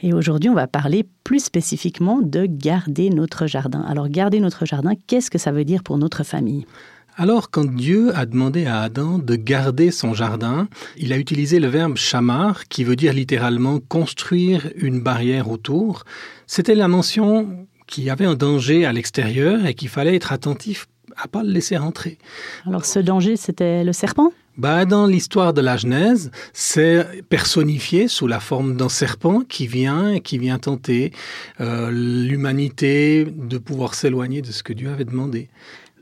Et 0.00 0.12
aujourd'hui, 0.12 0.50
on 0.50 0.54
va 0.54 0.66
parler 0.66 1.06
plus 1.24 1.40
spécifiquement 1.40 2.20
de 2.22 2.46
garder 2.46 3.10
notre 3.10 3.46
jardin. 3.46 3.80
Alors 3.82 4.08
garder 4.08 4.40
notre 4.40 4.66
jardin, 4.66 4.92
qu'est-ce 5.06 5.30
que 5.30 5.38
ça 5.38 5.52
veut 5.52 5.64
dire 5.64 5.82
pour 5.82 5.98
notre 5.98 6.24
famille? 6.24 6.66
Alors, 7.18 7.50
quand 7.50 7.64
Dieu 7.64 8.14
a 8.14 8.26
demandé 8.26 8.66
à 8.66 8.82
Adam 8.82 9.18
de 9.18 9.36
garder 9.36 9.90
son 9.90 10.12
jardin, 10.12 10.68
il 10.98 11.14
a 11.14 11.16
utilisé 11.16 11.60
le 11.60 11.68
verbe 11.68 11.96
chamar, 11.96 12.68
qui 12.68 12.84
veut 12.84 12.96
dire 12.96 13.14
littéralement 13.14 13.80
construire 13.80 14.70
une 14.76 15.00
barrière 15.00 15.50
autour. 15.50 16.04
C'était 16.46 16.74
la 16.74 16.88
mention 16.88 17.66
qu'il 17.86 18.04
y 18.04 18.10
avait 18.10 18.26
un 18.26 18.34
danger 18.34 18.84
à 18.84 18.92
l'extérieur 18.92 19.64
et 19.64 19.72
qu'il 19.72 19.88
fallait 19.88 20.16
être 20.16 20.32
attentif 20.32 20.88
à 21.22 21.28
pas 21.28 21.42
le 21.42 21.50
laisser 21.50 21.76
rentrer. 21.76 22.18
Alors 22.66 22.84
ce 22.84 22.98
danger, 22.98 23.36
c'était 23.36 23.84
le 23.84 23.92
serpent? 23.92 24.32
Bah, 24.56 24.86
dans 24.86 25.06
l'histoire 25.06 25.52
de 25.52 25.60
la 25.60 25.76
Genèse, 25.76 26.30
c'est 26.54 27.22
personnifié 27.28 28.08
sous 28.08 28.26
la 28.26 28.40
forme 28.40 28.74
d'un 28.74 28.88
serpent 28.88 29.42
qui 29.46 29.66
vient 29.66 30.18
qui 30.18 30.38
vient 30.38 30.58
tenter 30.58 31.12
euh, 31.60 31.90
l'humanité 31.90 33.26
de 33.26 33.58
pouvoir 33.58 33.92
s'éloigner 33.92 34.40
de 34.40 34.50
ce 34.50 34.62
que 34.62 34.72
Dieu 34.72 34.88
avait 34.88 35.04
demandé. 35.04 35.50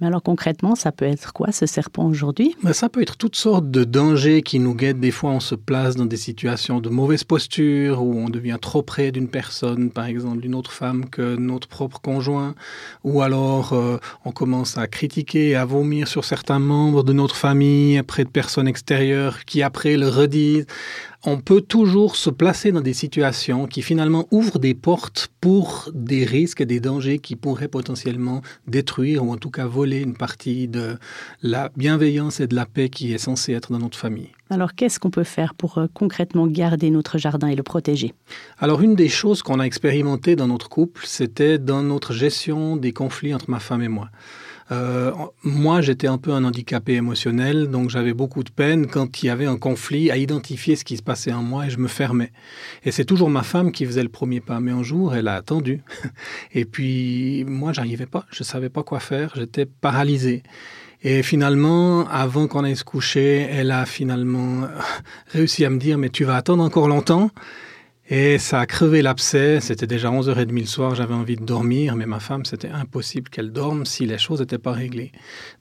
Mais 0.04 0.08
alors 0.08 0.22
concrètement, 0.22 0.74
ça 0.74 0.92
peut 0.92 1.06
être 1.06 1.32
quoi 1.32 1.50
ce 1.50 1.64
serpent 1.64 2.04
aujourd'hui? 2.04 2.54
Ben, 2.62 2.74
Ça 2.74 2.90
peut 2.90 3.00
être 3.00 3.16
toutes 3.16 3.36
sortes 3.36 3.70
de 3.70 3.84
dangers 3.84 4.42
qui 4.42 4.58
nous 4.58 4.74
guettent. 4.74 5.00
Des 5.00 5.10
fois, 5.10 5.30
on 5.30 5.40
se 5.40 5.54
place 5.54 5.96
dans 5.96 6.04
des 6.04 6.18
situations 6.18 6.78
de 6.80 6.90
mauvaise 6.90 7.24
posture, 7.24 8.02
où 8.02 8.12
on 8.18 8.28
devient 8.28 8.58
trop 8.60 8.82
près 8.82 9.12
d'une 9.12 9.28
personne, 9.28 9.88
par 9.88 10.04
exemple 10.04 10.40
d'une 10.42 10.54
autre 10.54 10.72
femme 10.72 11.08
que 11.08 11.36
notre 11.36 11.68
propre 11.68 12.02
conjoint, 12.02 12.54
ou 13.02 13.22
alors 13.22 13.72
euh, 13.72 13.96
on 14.26 14.30
commence 14.30 14.76
à 14.76 14.88
critiquer, 14.88 15.56
à 15.56 15.64
vomir 15.64 16.06
sur 16.06 16.26
certains 16.26 16.58
membres 16.58 17.02
de 17.02 17.14
notre 17.14 17.36
famille, 17.36 18.02
près 18.02 18.24
de 18.24 18.28
personnes 18.28 18.68
extérieures 18.68 19.46
qui 19.46 19.62
après 19.62 19.96
le 19.96 20.10
redisent 20.10 20.66
on 21.26 21.38
peut 21.38 21.62
toujours 21.62 22.16
se 22.16 22.28
placer 22.28 22.70
dans 22.70 22.80
des 22.80 22.92
situations 22.92 23.66
qui 23.66 23.82
finalement 23.82 24.26
ouvrent 24.30 24.58
des 24.58 24.74
portes 24.74 25.28
pour 25.40 25.90
des 25.94 26.24
risques 26.24 26.60
et 26.60 26.66
des 26.66 26.80
dangers 26.80 27.18
qui 27.18 27.34
pourraient 27.34 27.68
potentiellement 27.68 28.42
détruire 28.66 29.24
ou 29.24 29.32
en 29.32 29.36
tout 29.36 29.50
cas 29.50 29.66
voler 29.66 30.00
une 30.00 30.14
partie 30.14 30.68
de 30.68 30.98
la 31.42 31.70
bienveillance 31.76 32.40
et 32.40 32.46
de 32.46 32.54
la 32.54 32.66
paix 32.66 32.90
qui 32.90 33.12
est 33.12 33.18
censée 33.18 33.52
être 33.52 33.72
dans 33.72 33.78
notre 33.78 33.98
famille. 33.98 34.30
Alors 34.50 34.74
qu'est-ce 34.74 35.00
qu'on 35.00 35.10
peut 35.10 35.24
faire 35.24 35.54
pour 35.54 35.78
euh, 35.78 35.86
concrètement 35.92 36.46
garder 36.46 36.90
notre 36.90 37.16
jardin 37.16 37.48
et 37.48 37.56
le 37.56 37.62
protéger? 37.62 38.12
Alors 38.58 38.82
une 38.82 38.94
des 38.94 39.08
choses 39.08 39.42
qu'on 39.42 39.60
a 39.60 39.64
expérimentées 39.64 40.36
dans 40.36 40.48
notre 40.48 40.68
couple, 40.68 41.02
c'était 41.06 41.58
dans 41.58 41.82
notre 41.82 42.12
gestion 42.12 42.76
des 42.76 42.92
conflits 42.92 43.34
entre 43.34 43.50
ma 43.50 43.60
femme 43.60 43.82
et 43.82 43.88
moi. 43.88 44.10
Euh, 44.72 45.12
moi, 45.42 45.80
j'étais 45.80 46.06
un 46.06 46.18
peu 46.18 46.32
un 46.32 46.44
handicapé 46.44 46.94
émotionnel, 46.94 47.68
donc 47.68 47.90
j'avais 47.90 48.14
beaucoup 48.14 48.42
de 48.42 48.50
peine 48.50 48.86
quand 48.86 49.22
il 49.22 49.26
y 49.26 49.28
avait 49.28 49.46
un 49.46 49.56
conflit 49.56 50.10
à 50.10 50.16
identifier 50.16 50.76
ce 50.76 50.84
qui 50.84 50.96
se 50.96 51.02
passait 51.02 51.32
en 51.32 51.42
moi 51.42 51.66
et 51.66 51.70
je 51.70 51.78
me 51.78 51.88
fermais. 51.88 52.32
Et 52.84 52.90
c'est 52.90 53.04
toujours 53.04 53.30
ma 53.30 53.42
femme 53.42 53.72
qui 53.72 53.84
faisait 53.84 54.02
le 54.02 54.08
premier 54.08 54.40
pas, 54.40 54.60
mais 54.60 54.70
un 54.72 54.82
jour, 54.82 55.14
elle 55.14 55.28
a 55.28 55.34
attendu. 55.34 55.82
Et 56.54 56.64
puis, 56.64 57.44
moi, 57.46 57.72
j'arrivais 57.72 58.06
pas, 58.06 58.26
je 58.30 58.42
savais 58.42 58.70
pas 58.70 58.82
quoi 58.82 59.00
faire, 59.00 59.32
j'étais 59.36 59.66
paralysé. 59.66 60.42
Et 61.02 61.22
finalement, 61.22 62.08
avant 62.08 62.48
qu'on 62.48 62.64
aille 62.64 62.76
se 62.76 62.84
coucher, 62.84 63.46
elle 63.50 63.70
a 63.70 63.84
finalement 63.84 64.62
réussi 65.32 65.66
à 65.66 65.70
me 65.70 65.78
dire, 65.78 65.98
mais 65.98 66.08
tu 66.08 66.24
vas 66.24 66.36
attendre 66.36 66.64
encore 66.64 66.88
longtemps 66.88 67.30
Et 68.10 68.36
ça 68.38 68.60
a 68.60 68.66
crevé 68.66 69.00
l'abcès. 69.00 69.60
C'était 69.60 69.86
déjà 69.86 70.10
11h30 70.10 70.60
le 70.60 70.66
soir. 70.66 70.94
J'avais 70.94 71.14
envie 71.14 71.36
de 71.36 71.44
dormir, 71.44 71.96
mais 71.96 72.04
ma 72.04 72.20
femme, 72.20 72.44
c'était 72.44 72.68
impossible 72.68 73.30
qu'elle 73.30 73.50
dorme 73.50 73.86
si 73.86 74.04
les 74.04 74.18
choses 74.18 74.40
n'étaient 74.40 74.58
pas 74.58 74.72
réglées. 74.72 75.10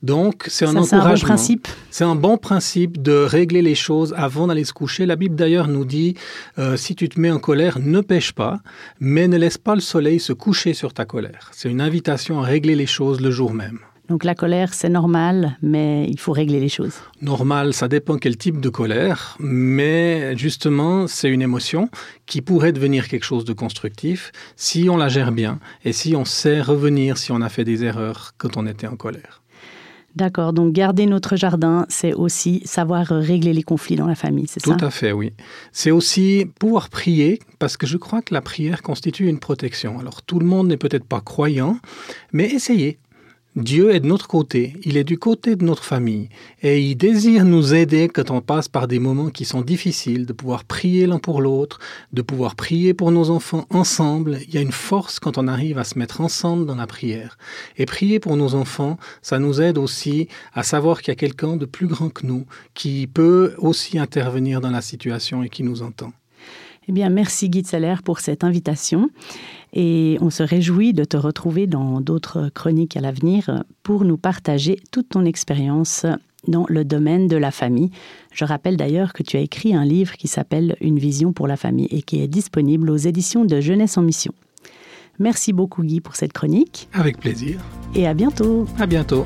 Donc, 0.02 0.44
c'est 0.48 0.66
un 0.66 0.84
Ça, 0.84 0.98
encouragement. 0.98 1.16
C'est 1.16 1.24
un 1.24 1.28
bon 1.28 1.28
principe. 1.28 1.68
C'est 1.90 2.04
un 2.04 2.16
bon 2.16 2.38
principe 2.38 3.02
de 3.02 3.14
régler 3.14 3.62
les 3.62 3.76
choses 3.76 4.14
avant 4.18 4.48
d'aller 4.48 4.66
se 4.66 4.74
coucher. 4.74 5.06
La 5.06 5.16
Bible 5.16 5.36
d'ailleurs 5.36 5.70
nous 5.70 5.86
dit 5.86 6.16
euh, 6.58 6.76
si 6.76 6.96
tu 6.96 7.08
te 7.08 7.20
mets 7.20 7.32
en 7.32 7.40
colère, 7.40 7.80
ne 7.80 8.02
pêche 8.02 8.34
pas, 8.34 8.60
mais 9.00 9.30
ne 9.30 9.38
laisse 9.38 9.58
pas 9.58 9.76
le 9.76 9.82
soleil 9.82 10.20
se 10.20 10.34
coucher 10.34 10.74
sur 10.74 10.94
ta 10.94 11.06
colère. 11.06 11.50
C'est 11.54 11.70
une 11.70 11.82
invitation 11.82 12.42
à 12.42 12.46
régler 12.46 12.76
les 12.76 12.88
choses 12.88 13.22
le 13.22 13.32
jour 13.32 13.54
même. 13.54 13.80
Donc 14.14 14.26
la 14.26 14.36
colère, 14.36 14.76
c'est 14.76 14.90
normal, 14.90 15.58
mais 15.64 16.06
il 16.08 16.20
faut 16.20 16.34
régler 16.34 16.60
les 16.60 16.70
choses. 16.70 16.94
Normal, 17.24 17.74
ça 17.74 17.88
dépend 17.88 18.20
quel 18.20 18.38
type 18.38 18.62
de 18.62 18.70
colère, 18.70 19.36
mais 19.40 20.38
justement, 20.38 21.08
c'est 21.08 21.30
une 21.30 21.42
émotion 21.42 21.90
qui 22.28 22.42
pourrait 22.42 22.74
devenir 22.74 23.08
quelque 23.08 23.24
chose 23.24 23.44
de 23.44 23.54
constructif 23.54 24.32
si 24.56 24.88
on 24.88 24.98
la 24.98 25.08
gère 25.08 25.32
bien 25.32 25.58
et 25.84 25.94
si 25.94 26.16
on 26.16 26.26
sait 26.26 26.62
revenir 26.62 27.18
si 27.18 27.32
on 27.32 27.42
a 27.42 27.50
fait 27.50 27.64
des 27.64 27.84
erreurs 27.84 28.34
quand 28.38 28.56
on 28.56 28.68
était 28.68 28.86
en 28.86 28.98
colère. 28.98 29.42
D'accord, 30.16 30.54
donc 30.54 30.74
garder 30.74 31.08
notre 31.08 31.36
jardin, 31.36 31.88
c'est 31.90 32.14
aussi 32.14 32.62
savoir 32.66 33.08
régler 33.08 33.52
les 33.52 33.64
conflits 33.64 33.96
dans 33.96 34.06
la 34.06 34.14
famille, 34.14 34.46
c'est 34.48 34.64
ça? 34.64 34.76
Tout 34.76 34.86
à 34.86 34.92
fait, 34.92 35.12
oui. 35.12 35.34
C'est 35.72 35.90
aussi 35.90 36.46
pouvoir 36.60 36.90
prier, 36.90 37.40
parce 37.58 37.78
que 37.78 37.88
je 37.88 37.98
crois 37.98 38.22
que 38.22 38.32
la 38.32 38.42
prière 38.42 38.84
constitue 38.84 39.28
une 39.28 39.40
protection. 39.40 39.98
Alors 39.98 40.22
tout 40.22 40.38
le 40.38 40.46
monde 40.46 40.68
n'est 40.68 40.78
peut-être 40.78 41.06
pas 41.06 41.20
croyant, 41.20 41.80
mais 42.32 42.46
essayez. 42.46 43.00
Dieu 43.56 43.94
est 43.94 44.00
de 44.00 44.08
notre 44.08 44.28
côté, 44.28 44.74
il 44.84 44.98
est 44.98 45.04
du 45.04 45.20
côté 45.20 45.56
de 45.56 45.64
notre 45.64 45.84
famille, 45.84 46.30
et 46.64 46.82
il 46.82 46.96
désire 46.96 47.46
nous 47.46 47.76
aider 47.76 48.08
quand 48.08 48.32
on 48.32 48.42
passe 48.42 48.68
par 48.68 48.88
des 48.88 48.98
moments 48.98 49.30
qui 49.30 49.46
sont 49.46 49.62
difficiles, 49.62 50.26
de 50.26 50.34
pouvoir 50.34 50.64
prier 50.64 51.06
l'un 51.06 51.20
pour 51.20 51.40
l'autre, 51.40 51.78
de 52.14 52.24
pouvoir 52.24 52.56
prier 52.56 52.96
pour 52.96 53.12
nos 53.12 53.30
enfants 53.30 53.68
ensemble. 53.70 54.40
Il 54.48 54.56
y 54.56 54.58
a 54.58 54.62
une 54.62 54.72
force 54.72 55.20
quand 55.20 55.38
on 55.38 55.48
arrive 55.48 55.78
à 55.78 55.84
se 55.84 56.00
mettre 56.00 56.20
ensemble 56.22 56.66
dans 56.66 56.74
la 56.74 56.88
prière. 56.88 57.38
Et 57.78 57.86
prier 57.86 58.20
pour 58.20 58.38
nos 58.38 58.56
enfants, 58.56 58.98
ça 59.22 59.38
nous 59.38 59.62
aide 59.62 59.78
aussi 59.78 60.30
à 60.56 60.64
savoir 60.64 61.04
qu'il 61.04 61.10
y 61.10 61.12
a 61.12 61.16
quelqu'un 61.16 61.56
de 61.56 61.68
plus 61.68 61.86
grand 61.86 62.10
que 62.10 62.26
nous, 62.26 62.48
qui 62.74 63.06
peut 63.06 63.54
aussi 63.60 64.00
intervenir 64.00 64.62
dans 64.62 64.72
la 64.72 64.82
situation 64.82 65.44
et 65.44 65.50
qui 65.50 65.62
nous 65.62 65.84
entend. 65.84 66.12
Eh 66.88 66.92
bien, 66.92 67.10
merci 67.10 67.50
Guy 67.50 67.64
Seller 67.64 67.96
pour 68.04 68.20
cette 68.20 68.44
invitation 68.44 69.10
et 69.74 70.18
on 70.22 70.30
se 70.30 70.44
réjouit 70.44 70.94
de 70.94 71.04
te 71.04 71.18
retrouver 71.18 71.68
dans 71.68 72.02
d'autres 72.02 72.50
chroniques 72.54 72.98
à 72.98 73.02
l'avenir 73.02 73.64
pour 73.84 74.04
nous 74.06 74.18
partager 74.18 74.80
toute 74.92 75.10
ton 75.10 75.26
expérience 75.26 76.06
dans 76.48 76.66
le 76.68 76.84
domaine 76.84 77.28
de 77.28 77.38
la 77.38 77.52
famille. 77.52 77.90
Je 78.34 78.44
rappelle 78.46 78.76
d'ailleurs 78.76 79.14
que 79.14 79.24
tu 79.24 79.38
as 79.38 79.42
écrit 79.42 79.74
un 79.74 79.86
livre 79.86 80.14
qui 80.14 80.28
s'appelle 80.28 80.76
Une 80.82 81.00
vision 81.00 81.32
pour 81.32 81.48
la 81.48 81.56
famille 81.56 81.88
et 81.90 82.02
qui 82.02 82.22
est 82.22 82.28
disponible 82.28 82.90
aux 82.90 82.98
éditions 82.98 83.46
de 83.46 83.62
Jeunesse 83.62 83.98
en 83.98 84.02
Mission. 84.02 84.34
Merci 85.20 85.54
beaucoup 85.54 85.84
Guy 85.84 86.02
pour 86.02 86.16
cette 86.16 86.34
chronique. 86.34 86.90
Avec 86.92 87.20
plaisir. 87.20 87.60
Et 87.96 88.08
à 88.08 88.14
bientôt. 88.14 88.66
À 88.80 88.88
bientôt. 88.88 89.26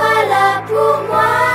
sois 0.00 0.24
là 0.28 0.62
pour 0.66 1.02
moi. 1.08 1.49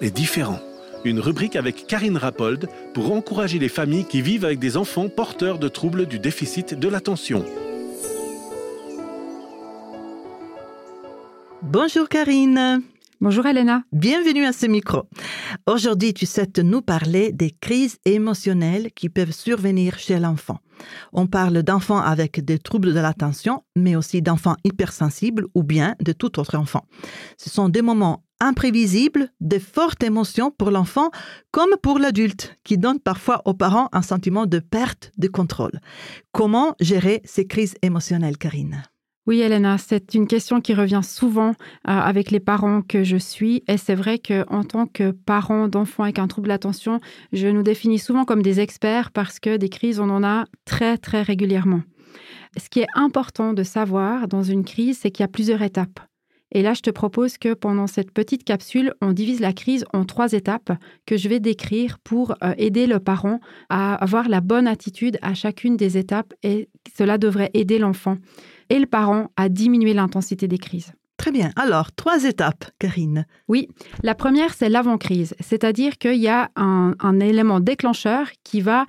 Est 0.00 0.10
différent. 0.10 0.58
Une 1.04 1.20
rubrique 1.20 1.56
avec 1.56 1.86
Karine 1.86 2.16
Rappold 2.16 2.68
pour 2.94 3.12
encourager 3.12 3.58
les 3.58 3.68
familles 3.68 4.06
qui 4.06 4.22
vivent 4.22 4.46
avec 4.46 4.58
des 4.58 4.78
enfants 4.78 5.10
porteurs 5.10 5.58
de 5.58 5.68
troubles 5.68 6.06
du 6.06 6.18
déficit 6.18 6.72
de 6.72 6.88
l'attention. 6.88 7.44
Bonjour 11.60 12.08
Karine. 12.08 12.82
Bonjour 13.20 13.44
Elena. 13.44 13.82
Bienvenue 13.92 14.46
à 14.46 14.54
ce 14.54 14.64
micro. 14.64 15.02
Aujourd'hui, 15.66 16.14
tu 16.14 16.24
souhaites 16.24 16.58
nous 16.60 16.80
parler 16.80 17.32
des 17.32 17.50
crises 17.50 17.98
émotionnelles 18.06 18.92
qui 18.92 19.10
peuvent 19.10 19.32
survenir 19.32 19.98
chez 19.98 20.18
l'enfant. 20.18 20.60
On 21.12 21.26
parle 21.26 21.62
d'enfants 21.62 22.00
avec 22.00 22.42
des 22.42 22.58
troubles 22.58 22.94
de 22.94 23.00
l'attention, 23.00 23.64
mais 23.76 23.96
aussi 23.96 24.22
d'enfants 24.22 24.56
hypersensibles 24.64 25.46
ou 25.54 25.62
bien 25.62 25.94
de 26.00 26.12
tout 26.12 26.40
autre 26.40 26.56
enfant. 26.56 26.86
Ce 27.36 27.50
sont 27.50 27.68
des 27.68 27.82
moments 27.82 28.24
imprévisibles, 28.40 29.28
de 29.40 29.58
fortes 29.58 30.02
émotions 30.02 30.50
pour 30.50 30.70
l'enfant 30.70 31.10
comme 31.50 31.76
pour 31.82 31.98
l'adulte, 31.98 32.56
qui 32.64 32.78
donnent 32.78 33.00
parfois 33.00 33.42
aux 33.44 33.54
parents 33.54 33.88
un 33.92 34.02
sentiment 34.02 34.46
de 34.46 34.58
perte 34.58 35.12
de 35.18 35.28
contrôle. 35.28 35.80
Comment 36.32 36.74
gérer 36.80 37.22
ces 37.24 37.46
crises 37.46 37.74
émotionnelles, 37.82 38.38
Karine? 38.38 38.82
Oui, 39.26 39.40
Elena, 39.40 39.78
c'est 39.78 40.14
une 40.14 40.26
question 40.26 40.60
qui 40.60 40.74
revient 40.74 41.02
souvent 41.04 41.50
euh, 41.50 41.54
avec 41.84 42.30
les 42.30 42.40
parents 42.40 42.82
que 42.82 43.04
je 43.04 43.16
suis. 43.16 43.62
Et 43.68 43.76
c'est 43.76 43.94
vrai 43.94 44.18
qu'en 44.18 44.64
tant 44.64 44.86
que 44.86 45.12
parent 45.12 45.68
d'enfants 45.68 46.04
avec 46.04 46.18
un 46.18 46.26
trouble 46.26 46.48
d'attention, 46.48 47.00
je 47.32 47.46
nous 47.46 47.62
définis 47.62 47.98
souvent 47.98 48.24
comme 48.24 48.42
des 48.42 48.60
experts 48.60 49.12
parce 49.12 49.38
que 49.38 49.56
des 49.56 49.68
crises, 49.68 50.00
on 50.00 50.10
en 50.10 50.24
a 50.24 50.46
très, 50.64 50.96
très 50.96 51.22
régulièrement. 51.22 51.82
Ce 52.56 52.68
qui 52.68 52.80
est 52.80 52.88
important 52.94 53.52
de 53.52 53.62
savoir 53.62 54.26
dans 54.26 54.42
une 54.42 54.64
crise, 54.64 54.98
c'est 55.00 55.10
qu'il 55.10 55.22
y 55.22 55.24
a 55.24 55.28
plusieurs 55.28 55.62
étapes. 55.62 56.00
Et 56.52 56.62
là, 56.62 56.74
je 56.74 56.80
te 56.80 56.90
propose 56.90 57.38
que 57.38 57.54
pendant 57.54 57.86
cette 57.86 58.10
petite 58.10 58.44
capsule, 58.44 58.94
on 59.00 59.12
divise 59.12 59.40
la 59.40 59.52
crise 59.52 59.84
en 59.92 60.04
trois 60.04 60.32
étapes 60.32 60.72
que 61.06 61.16
je 61.16 61.28
vais 61.28 61.40
décrire 61.40 61.98
pour 61.98 62.34
euh, 62.42 62.54
aider 62.58 62.86
le 62.86 62.98
parent 62.98 63.40
à 63.68 63.94
avoir 63.94 64.28
la 64.28 64.40
bonne 64.40 64.66
attitude 64.66 65.18
à 65.22 65.34
chacune 65.34 65.76
des 65.76 65.96
étapes 65.96 66.32
et 66.42 66.68
cela 66.96 67.18
devrait 67.18 67.50
aider 67.54 67.78
l'enfant 67.78 68.16
et 68.68 68.78
le 68.78 68.86
parent 68.86 69.28
à 69.36 69.48
diminuer 69.48 69.94
l'intensité 69.94 70.48
des 70.48 70.58
crises. 70.58 70.92
Très 71.16 71.32
bien. 71.32 71.50
Alors, 71.56 71.92
trois 71.92 72.24
étapes, 72.24 72.64
Karine. 72.78 73.26
Oui, 73.46 73.68
la 74.02 74.14
première, 74.14 74.54
c'est 74.54 74.70
l'avant-crise, 74.70 75.34
c'est-à-dire 75.38 75.98
qu'il 75.98 76.16
y 76.16 76.28
a 76.28 76.50
un, 76.56 76.94
un 76.98 77.20
élément 77.20 77.60
déclencheur 77.60 78.28
qui 78.42 78.62
va 78.62 78.86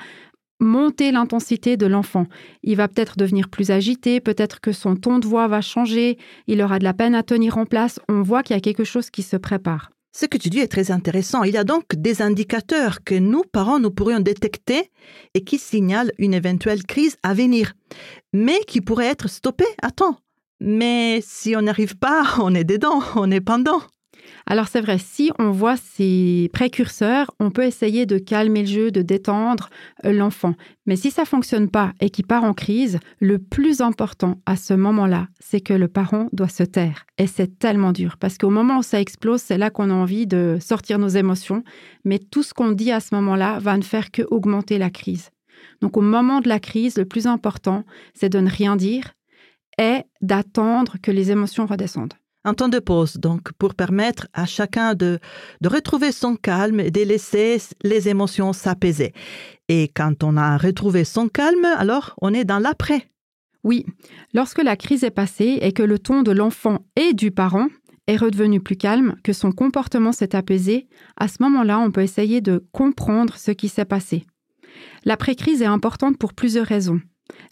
monter 0.62 1.12
l'intensité 1.12 1.76
de 1.76 1.88
l'enfant. 1.88 2.28
Il 2.64 2.78
va 2.78 2.88
peut-être 2.88 3.18
devenir 3.18 3.49
plus 3.49 3.72
agité, 3.72 4.22
peut-être 4.22 4.62
que 4.62 4.72
son 4.72 4.95
ton 4.95 5.20
de 5.20 5.28
voix 5.28 5.47
va 5.47 5.62
changer, 5.62 6.18
il 6.47 6.62
aura 6.62 6.80
de 6.80 6.84
la 6.86 6.93
peine 6.93 7.16
à 7.16 7.24
tenir 7.24 7.57
en 7.57 7.66
place. 7.66 7.99
On 8.07 8.22
voit 8.22 8.43
qu'il 8.43 8.55
y 8.55 8.57
a 8.57 8.62
quelque 8.62 8.84
chose 8.84 9.09
qui 9.09 9.24
se 9.24 9.36
prépare. 9.36 9.91
Ce 10.14 10.26
que 10.26 10.38
tu 10.38 10.49
dis 10.49 10.59
est 10.59 10.68
très 10.68 10.91
intéressant. 10.91 11.43
Il 11.43 11.53
y 11.53 11.57
a 11.57 11.64
donc 11.64 11.95
des 11.95 12.22
indicateurs 12.22 13.03
que 13.03 13.16
nous, 13.16 13.43
parents, 13.43 13.80
nous 13.80 13.91
pourrions 13.91 14.20
détecter 14.20 14.91
et 15.34 15.43
qui 15.43 15.57
signalent 15.57 16.12
une 16.18 16.34
éventuelle 16.34 16.84
crise 16.84 17.16
à 17.24 17.34
venir, 17.34 17.74
mais 18.34 18.59
qui 18.68 18.82
pourraient 18.82 19.05
être 19.05 19.30
stoppés 19.30 19.74
à 19.82 19.91
temps. 19.91 20.18
Mais 20.59 21.22
si 21.26 21.55
on 21.55 21.62
n'arrive 21.62 21.97
pas, 21.97 22.24
on 22.39 22.53
est 22.53 22.66
dedans, 22.66 23.01
on 23.16 23.32
est 23.32 23.41
pendant. 23.41 23.82
Alors 24.46 24.68
c'est 24.68 24.82
vrai, 24.82 24.98
si 24.98 25.32
on 25.40 25.52
voit 25.52 25.78
ces 25.78 26.50
précurseurs, 26.54 27.32
on 27.40 27.52
peut 27.52 27.64
essayer 27.64 28.06
de 28.06 28.18
calmer 28.18 28.62
le 28.62 28.68
jeu, 28.68 28.92
de 28.92 29.02
détendre 29.02 29.70
euh, 30.06 30.12
l'enfant. 30.12 30.56
Mais 30.86 30.96
si 30.96 31.12
ça 31.12 31.26
fonctionne 31.26 31.70
pas 31.70 31.94
et 32.00 32.10
qu'il 32.10 32.26
part 32.26 32.44
en 32.44 32.54
crise, 32.54 33.00
le 33.20 33.40
plus 33.40 33.82
important 33.82 34.42
à 34.46 34.56
ce 34.56 34.74
moment-là, 34.74 35.28
c'est 35.40 35.62
que 35.62 35.74
le 35.74 35.88
parent 35.88 36.28
doit 36.34 36.48
se 36.48 36.64
taire. 36.64 37.06
Et 37.18 37.28
c'est 37.28 37.60
tellement 37.60 37.92
dur 37.92 38.18
parce 38.18 38.38
qu'au 38.38 38.50
moment 38.50 38.80
où 38.80 38.84
ça 38.84 39.00
explose, 39.00 39.42
c'est 39.42 39.58
là 39.58 39.70
qu'on 39.70 39.90
a 39.90 39.94
envie 39.94 40.28
de 40.28 40.58
sortir 40.60 41.00
nos 41.00 41.08
émotions. 41.08 41.64
Mais 42.04 42.20
tout 42.20 42.44
ce 42.44 42.54
qu'on 42.54 42.72
dit 42.72 42.92
à 42.92 43.00
ce 43.00 43.16
moment-là 43.16 43.60
va 43.60 43.78
ne 43.78 43.84
faire 43.84 44.12
que 44.12 44.24
augmenter 44.32 44.78
la 44.78 44.90
crise. 44.90 45.30
Donc 45.82 45.98
au 45.98 46.02
moment 46.02 46.42
de 46.42 46.50
la 46.50 46.60
crise, 46.60 46.98
le 46.98 47.06
plus 47.06 47.28
important, 47.28 47.84
c'est 48.14 48.30
de 48.30 48.40
ne 48.40 48.50
rien 48.50 48.76
dire 48.76 49.14
et 49.78 50.02
d'attendre 50.22 50.98
que 51.02 51.12
les 51.12 51.32
émotions 51.32 51.66
redescendent 51.66 52.14
un 52.44 52.54
temps 52.54 52.70
de 52.70 52.80
pause, 52.80 53.18
donc 53.18 53.52
pour 53.54 53.76
permettre 53.76 54.28
à 54.34 54.46
chacun 54.46 54.96
de, 54.96 55.20
de 55.62 55.70
retrouver 55.70 56.12
son 56.12 56.36
calme 56.36 56.80
et 56.80 56.92
de 56.92 57.02
laisser 57.02 57.58
les 57.84 58.10
émotions 58.10 58.54
s'apaiser. 58.54 59.14
Et 59.70 59.89
quand 59.96 60.24
on 60.24 60.38
a 60.38 60.58
retrouvé 60.58 61.04
son 61.04 61.28
calme, 61.30 61.66
alors 61.78 62.16
on 62.22 62.34
est 62.34 62.46
dans 62.46 62.60
l'après. 62.60 63.08
Oui, 63.64 63.86
lorsque 64.34 64.64
la 64.64 64.76
crise 64.76 65.04
est 65.04 65.12
passée 65.12 65.60
et 65.62 65.72
que 65.72 65.84
le 65.84 66.00
ton 66.00 66.24
de 66.24 66.32
l'enfant 66.32 66.80
et 66.96 67.14
du 67.14 67.30
parent 67.30 67.68
est 68.08 68.18
redevenu 68.18 68.60
plus 68.60 68.76
calme, 68.76 69.16
que 69.24 69.34
son 69.34 69.52
comportement 69.52 70.12
s'est 70.12 70.36
apaisé, 70.36 70.88
à 71.18 71.28
ce 71.28 71.38
moment-là, 71.42 71.80
on 71.80 71.92
peut 71.92 72.02
essayer 72.02 72.42
de 72.42 72.66
comprendre 72.72 73.38
ce 73.38 73.52
qui 73.52 73.70
s'est 73.70 73.86
passé. 73.86 74.26
L'après-crise 75.06 75.62
est 75.62 75.66
importante 75.66 76.18
pour 76.18 76.34
plusieurs 76.34 76.66
raisons. 76.66 77.02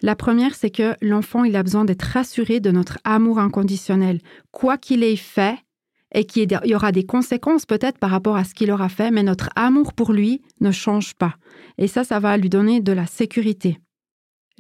La 0.01 0.15
première, 0.15 0.55
c'est 0.55 0.69
que 0.69 0.95
l'enfant, 1.01 1.43
il 1.43 1.55
a 1.55 1.63
besoin 1.63 1.85
d'être 1.85 2.03
rassuré 2.03 2.59
de 2.59 2.71
notre 2.71 2.99
amour 3.03 3.39
inconditionnel. 3.39 4.19
Quoi 4.51 4.77
qu'il 4.77 5.03
ait 5.03 5.15
fait, 5.15 5.57
et 6.13 6.25
qu'il 6.25 6.47
y 6.65 6.75
aura 6.75 6.91
des 6.91 7.05
conséquences 7.05 7.65
peut-être 7.65 7.99
par 7.99 8.09
rapport 8.09 8.35
à 8.35 8.43
ce 8.43 8.53
qu'il 8.53 8.71
aura 8.71 8.89
fait, 8.89 9.11
mais 9.11 9.23
notre 9.23 9.49
amour 9.55 9.93
pour 9.93 10.13
lui 10.13 10.41
ne 10.59 10.71
change 10.71 11.13
pas. 11.13 11.35
Et 11.77 11.87
ça, 11.87 12.03
ça 12.03 12.19
va 12.19 12.37
lui 12.37 12.49
donner 12.49 12.81
de 12.81 12.91
la 12.91 13.05
sécurité. 13.05 13.79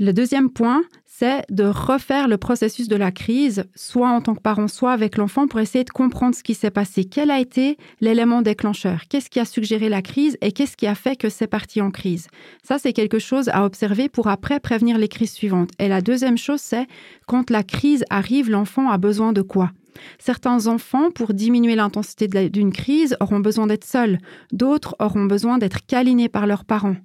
Le 0.01 0.13
deuxième 0.13 0.49
point, 0.49 0.81
c'est 1.05 1.43
de 1.49 1.65
refaire 1.65 2.29
le 2.29 2.37
processus 2.37 2.87
de 2.87 2.95
la 2.95 3.11
crise, 3.11 3.65
soit 3.75 4.07
en 4.07 4.21
tant 4.21 4.33
que 4.33 4.39
parent, 4.39 4.69
soit 4.69 4.93
avec 4.93 5.17
l'enfant, 5.17 5.45
pour 5.45 5.59
essayer 5.59 5.83
de 5.83 5.89
comprendre 5.89 6.33
ce 6.33 6.41
qui 6.41 6.53
s'est 6.53 6.71
passé. 6.71 7.03
Quel 7.03 7.29
a 7.29 7.41
été 7.41 7.77
l'élément 7.99 8.41
déclencheur? 8.41 9.01
Qu'est-ce 9.09 9.29
qui 9.29 9.41
a 9.41 9.45
suggéré 9.45 9.89
la 9.89 10.01
crise 10.01 10.37
et 10.39 10.53
qu'est-ce 10.53 10.77
qui 10.77 10.87
a 10.87 10.95
fait 10.95 11.17
que 11.17 11.27
c'est 11.27 11.47
parti 11.47 11.81
en 11.81 11.91
crise? 11.91 12.27
Ça, 12.63 12.79
c'est 12.79 12.93
quelque 12.93 13.19
chose 13.19 13.49
à 13.49 13.65
observer 13.65 14.07
pour 14.07 14.27
après 14.27 14.61
prévenir 14.61 14.97
les 14.97 15.09
crises 15.09 15.33
suivantes. 15.33 15.71
Et 15.79 15.89
la 15.89 15.99
deuxième 15.99 16.37
chose, 16.37 16.61
c'est 16.61 16.87
quand 17.27 17.49
la 17.49 17.63
crise 17.63 18.05
arrive, 18.09 18.49
l'enfant 18.49 18.89
a 18.89 18.97
besoin 18.97 19.33
de 19.33 19.41
quoi? 19.41 19.71
Certains 20.17 20.67
enfants, 20.67 21.11
pour 21.11 21.33
diminuer 21.33 21.75
l'intensité 21.75 22.29
d'une 22.49 22.71
crise, 22.71 23.17
auront 23.19 23.41
besoin 23.41 23.67
d'être 23.67 23.83
seuls. 23.83 24.19
D'autres 24.53 24.95
auront 24.99 25.25
besoin 25.25 25.57
d'être 25.57 25.85
câlinés 25.85 26.29
par 26.29 26.47
leurs 26.47 26.63
parents. 26.63 26.95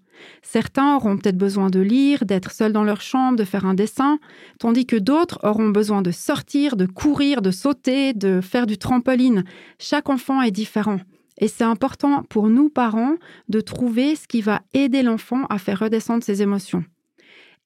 Certains 0.43 0.97
auront 0.97 1.17
peut-être 1.17 1.37
besoin 1.37 1.71
de 1.71 1.81
lire, 1.81 2.25
d'être 2.25 2.51
seuls 2.51 2.73
dans 2.73 2.85
leur 2.85 3.01
chambre, 3.01 3.39
de 3.39 3.45
faire 3.45 3.67
un 3.67 3.75
dessin, 3.75 4.19
tandis 4.59 4.87
que 4.87 4.97
d'autres 4.97 5.39
auront 5.43 5.69
besoin 5.69 6.03
de 6.03 6.11
sortir, 6.11 6.77
de 6.77 6.87
courir, 6.87 7.43
de 7.43 7.51
sauter, 7.51 8.13
de 8.13 8.41
faire 8.41 8.67
du 8.67 8.79
trampoline. 8.79 9.45
Chaque 9.79 10.09
enfant 10.11 10.43
est 10.43 10.51
différent. 10.51 10.99
Et 11.41 11.49
c'est 11.49 11.65
important 11.65 12.23
pour 12.23 12.49
nous, 12.49 12.69
parents, 12.69 13.17
de 13.49 13.61
trouver 13.61 14.15
ce 14.15 14.29
qui 14.29 14.41
va 14.41 14.63
aider 14.73 15.03
l'enfant 15.03 15.47
à 15.51 15.59
faire 15.59 15.81
redescendre 15.81 16.23
ses 16.23 16.43
émotions. 16.43 16.85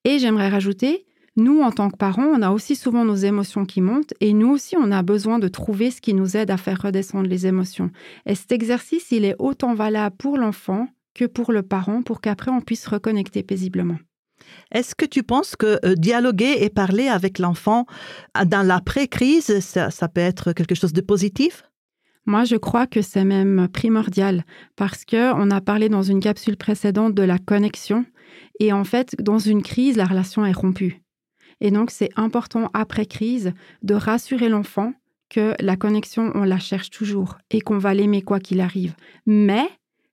Et 0.05 0.19
j'aimerais 0.19 0.49
rajouter, 0.49 1.05
nous, 1.39 1.61
en 1.61 1.71
tant 1.71 1.89
que 1.89 1.97
parents, 1.97 2.27
on 2.27 2.43
a 2.43 2.51
aussi 2.51 2.75
souvent 2.75 3.05
nos 3.05 3.15
émotions 3.15 3.65
qui 3.65 3.81
montent 3.81 4.13
et 4.21 4.33
nous 4.33 4.51
aussi, 4.51 4.77
on 4.77 4.91
a 4.91 5.03
besoin 5.03 5.39
de 5.39 5.47
trouver 5.47 5.93
ce 5.93 6.01
qui 6.01 6.13
nous 6.13 6.37
aide 6.37 6.51
à 6.51 6.57
faire 6.57 6.83
redescendre 6.83 7.29
les 7.29 7.47
émotions. 7.47 7.93
Et 8.27 8.35
cet 8.35 8.51
exercice, 8.51 9.13
il 9.13 9.25
est 9.25 9.37
autant 9.39 9.75
valable 9.75 10.17
pour 10.17 10.37
l'enfant 10.37 10.89
que 11.19 11.25
pour 11.25 11.51
le 11.51 11.63
parent 11.63 12.03
pour 12.03 12.21
qu'après 12.21 12.53
on 12.53 12.61
puisse 12.61 12.87
reconnecter 12.87 13.43
paisiblement. 13.43 13.99
Est-ce 14.73 14.95
que 14.95 15.05
tu 15.05 15.25
penses 15.25 15.57
que 15.57 15.85
euh, 15.85 15.97
dialoguer 15.97 16.59
et 16.61 16.71
parler 16.71 17.09
avec 17.09 17.41
l'enfant 17.41 17.87
euh, 18.37 18.45
dans 18.45 18.65
l'après-crise, 18.65 19.59
ça, 19.59 19.91
ça 19.91 20.09
peut 20.09 20.21
être 20.21 20.53
quelque 20.53 20.77
chose 20.77 20.93
de 20.93 21.01
positif? 21.01 21.65
Moi, 22.25 22.45
je 22.45 22.57
crois 22.57 22.87
que 22.87 23.03
c'est 23.03 23.25
même 23.25 23.69
primordial 23.69 24.45
parce 24.77 25.05
que 25.05 25.33
on 25.35 25.51
a 25.51 25.61
parlé 25.61 25.89
dans 25.89 26.03
une 26.03 26.21
capsule 26.21 26.57
précédente 26.57 27.15
de 27.15 27.23
la 27.23 27.39
connexion 27.39 28.05
et 28.61 28.73
en 28.73 28.85
fait, 28.85 29.17
dans 29.21 29.39
une 29.39 29.63
crise, 29.63 29.97
la 29.97 30.07
relation 30.07 30.47
est 30.47 30.53
rompue. 30.53 31.03
Et 31.61 31.73
donc, 31.73 31.91
c'est 31.91 32.11
important 32.15 32.71
après 32.75 33.07
crise 33.07 33.53
de 33.83 33.95
rassurer 33.95 34.49
l'enfant 34.49 34.93
que 35.31 35.55
la 35.59 35.77
connexion, 35.77 36.31
on 36.35 36.45
la 36.45 36.61
cherche 36.61 36.91
toujours 36.91 37.39
et 37.51 37.61
qu'on 37.61 37.79
va 37.79 37.93
l'aimer 37.93 38.23
quoi 38.23 38.39
qu'il 38.39 38.61
arrive. 38.61 38.95
Mais 39.27 39.67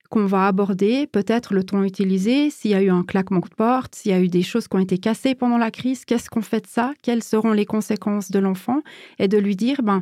qu'on 0.09 0.25
va 0.25 0.47
aborder, 0.47 1.07
peut-être 1.07 1.53
le 1.53 1.63
ton 1.63 1.83
utilisé, 1.83 2.49
s'il 2.49 2.71
y 2.71 2.75
a 2.75 2.81
eu 2.81 2.89
un 2.89 3.03
claquement 3.03 3.39
de 3.39 3.55
porte, 3.55 3.95
s'il 3.95 4.11
y 4.11 4.13
a 4.13 4.19
eu 4.19 4.27
des 4.27 4.41
choses 4.41 4.67
qui 4.67 4.75
ont 4.75 4.79
été 4.79 4.97
cassées 4.97 5.35
pendant 5.35 5.57
la 5.57 5.71
crise, 5.71 6.05
qu'est-ce 6.05 6.29
qu'on 6.29 6.41
fait 6.41 6.61
de 6.61 6.67
ça? 6.67 6.93
Quelles 7.01 7.23
seront 7.23 7.51
les 7.51 7.65
conséquences 7.65 8.31
de 8.31 8.39
l'enfant? 8.39 8.81
Et 9.19 9.27
de 9.27 9.37
lui 9.37 9.55
dire, 9.55 9.81
ben, 9.83 10.01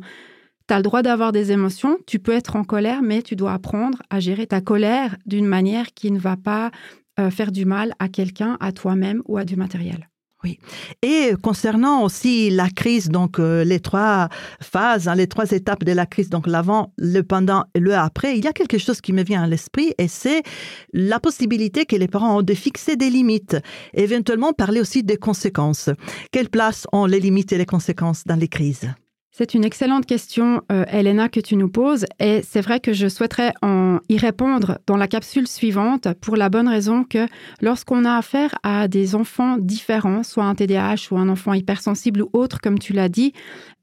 tu 0.67 0.73
as 0.73 0.77
le 0.77 0.83
droit 0.83 1.01
d'avoir 1.01 1.31
des 1.31 1.51
émotions, 1.51 1.97
tu 2.07 2.19
peux 2.19 2.31
être 2.31 2.55
en 2.55 2.63
colère, 2.63 3.01
mais 3.01 3.21
tu 3.21 3.35
dois 3.35 3.53
apprendre 3.53 4.01
à 4.09 4.19
gérer 4.19 4.47
ta 4.47 4.61
colère 4.61 5.17
d'une 5.25 5.47
manière 5.47 5.93
qui 5.93 6.11
ne 6.11 6.19
va 6.19 6.37
pas 6.37 6.71
euh, 7.19 7.29
faire 7.29 7.51
du 7.51 7.65
mal 7.65 7.93
à 7.99 8.07
quelqu'un, 8.07 8.57
à 8.59 8.71
toi-même 8.71 9.21
ou 9.25 9.37
à 9.37 9.45
du 9.45 9.55
matériel. 9.55 10.09
Oui. 10.43 10.59
Et 11.01 11.33
concernant 11.41 12.03
aussi 12.03 12.49
la 12.49 12.69
crise, 12.69 13.09
donc 13.09 13.39
euh, 13.39 13.63
les 13.63 13.79
trois 13.79 14.27
phases, 14.61 15.07
hein, 15.07 15.15
les 15.15 15.27
trois 15.27 15.49
étapes 15.51 15.83
de 15.83 15.93
la 15.93 16.05
crise, 16.05 16.29
donc 16.29 16.47
l'avant, 16.47 16.91
le 16.97 17.21
pendant 17.21 17.63
et 17.73 17.79
le 17.79 17.95
après, 17.95 18.37
il 18.37 18.43
y 18.43 18.47
a 18.47 18.53
quelque 18.53 18.77
chose 18.77 18.99
qui 18.99 19.13
me 19.13 19.23
vient 19.23 19.43
à 19.43 19.47
l'esprit 19.47 19.93
et 19.97 20.07
c'est 20.07 20.43
la 20.91 21.19
possibilité 21.19 21.85
que 21.85 21.95
les 21.95 22.07
parents 22.07 22.39
ont 22.39 22.41
de 22.41 22.53
fixer 22.53 22.95
des 22.97 23.09
limites, 23.09 23.57
éventuellement 23.93 24.51
parler 24.51 24.81
aussi 24.81 25.03
des 25.03 25.17
conséquences. 25.17 25.89
Quelle 26.31 26.49
place 26.49 26.87
ont 26.91 27.05
les 27.05 27.19
limites 27.19 27.53
et 27.53 27.57
les 27.57 27.65
conséquences 27.65 28.25
dans 28.25 28.35
les 28.35 28.49
crises? 28.49 28.93
C'est 29.35 29.55
une 29.55 29.65
excellente 29.65 30.05
question, 30.05 30.61
euh, 30.71 30.85
Elena, 30.89 31.27
que 31.27 31.39
tu 31.39 31.55
nous 31.55 31.67
poses. 31.67 32.05
Et 32.19 32.43
c'est 32.43 32.61
vrai 32.61 32.79
que 32.79 32.93
je 32.93 33.07
souhaiterais 33.07 33.51
en 33.63 33.97
y 34.07 34.17
répondre 34.19 34.77
dans 34.85 34.95
la 34.95 35.07
capsule 35.07 35.47
suivante 35.47 36.07
pour 36.21 36.37
la 36.37 36.49
bonne 36.49 36.67
raison 36.67 37.03
que 37.03 37.25
lorsqu'on 37.59 38.05
a 38.05 38.15
affaire 38.15 38.53
à 38.61 38.87
des 38.87 39.15
enfants 39.15 39.57
différents, 39.57 40.21
soit 40.21 40.43
un 40.43 40.53
TDAH 40.53 41.07
ou 41.09 41.17
un 41.17 41.29
enfant 41.29 41.53
hypersensible 41.53 42.21
ou 42.21 42.29
autre, 42.33 42.61
comme 42.61 42.77
tu 42.77 42.93
l'as 42.93 43.09
dit, 43.09 43.33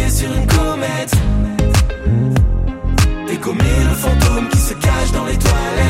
Sur 0.09 0.31
une 0.33 0.47
comète. 0.47 1.11
Dégommer 3.27 3.83
le 3.89 3.95
fantôme 3.95 4.47
qui 4.49 4.57
se 4.57 4.73
cache 4.73 5.11
dans 5.13 5.25
les 5.25 5.37
toilettes. 5.37 5.80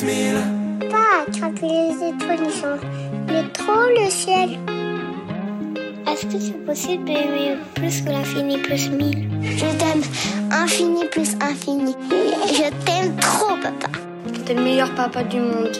Mille. 0.00 0.40
Pas 0.90 1.26
quand 1.38 1.60
les 1.60 1.92
étoiles 2.08 2.50
sont 2.50 2.78
mais 3.26 3.44
trop 3.52 3.88
le 3.96 4.08
ciel. 4.10 4.58
Est-ce 6.10 6.26
que 6.26 6.38
c'est 6.40 6.64
possible 6.64 7.04
d'aimer 7.04 7.56
plus 7.74 8.00
que 8.00 8.10
l'infini 8.10 8.58
plus 8.58 8.90
mille? 8.90 9.28
Je 9.42 9.66
t'aime 9.78 10.02
infini 10.50 11.04
plus 11.06 11.34
infini. 11.40 11.94
Je 12.46 12.68
t'aime 12.84 13.14
trop, 13.20 13.56
papa. 13.62 13.98
T'es 14.46 14.54
le 14.54 14.62
meilleur 14.62 14.94
papa 14.94 15.22
du 15.24 15.40
monde. 15.40 15.76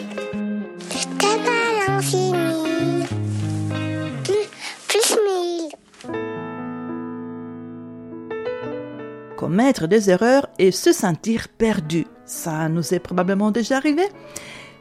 Commettre 9.53 9.87
des 9.87 10.09
erreurs 10.09 10.47
et 10.57 10.71
se 10.71 10.91
sentir 10.91 11.47
perdu, 11.47 12.07
ça 12.25 12.67
nous 12.69 12.95
est 12.95 12.99
probablement 12.99 13.51
déjà 13.51 13.77
arrivé. 13.77 14.01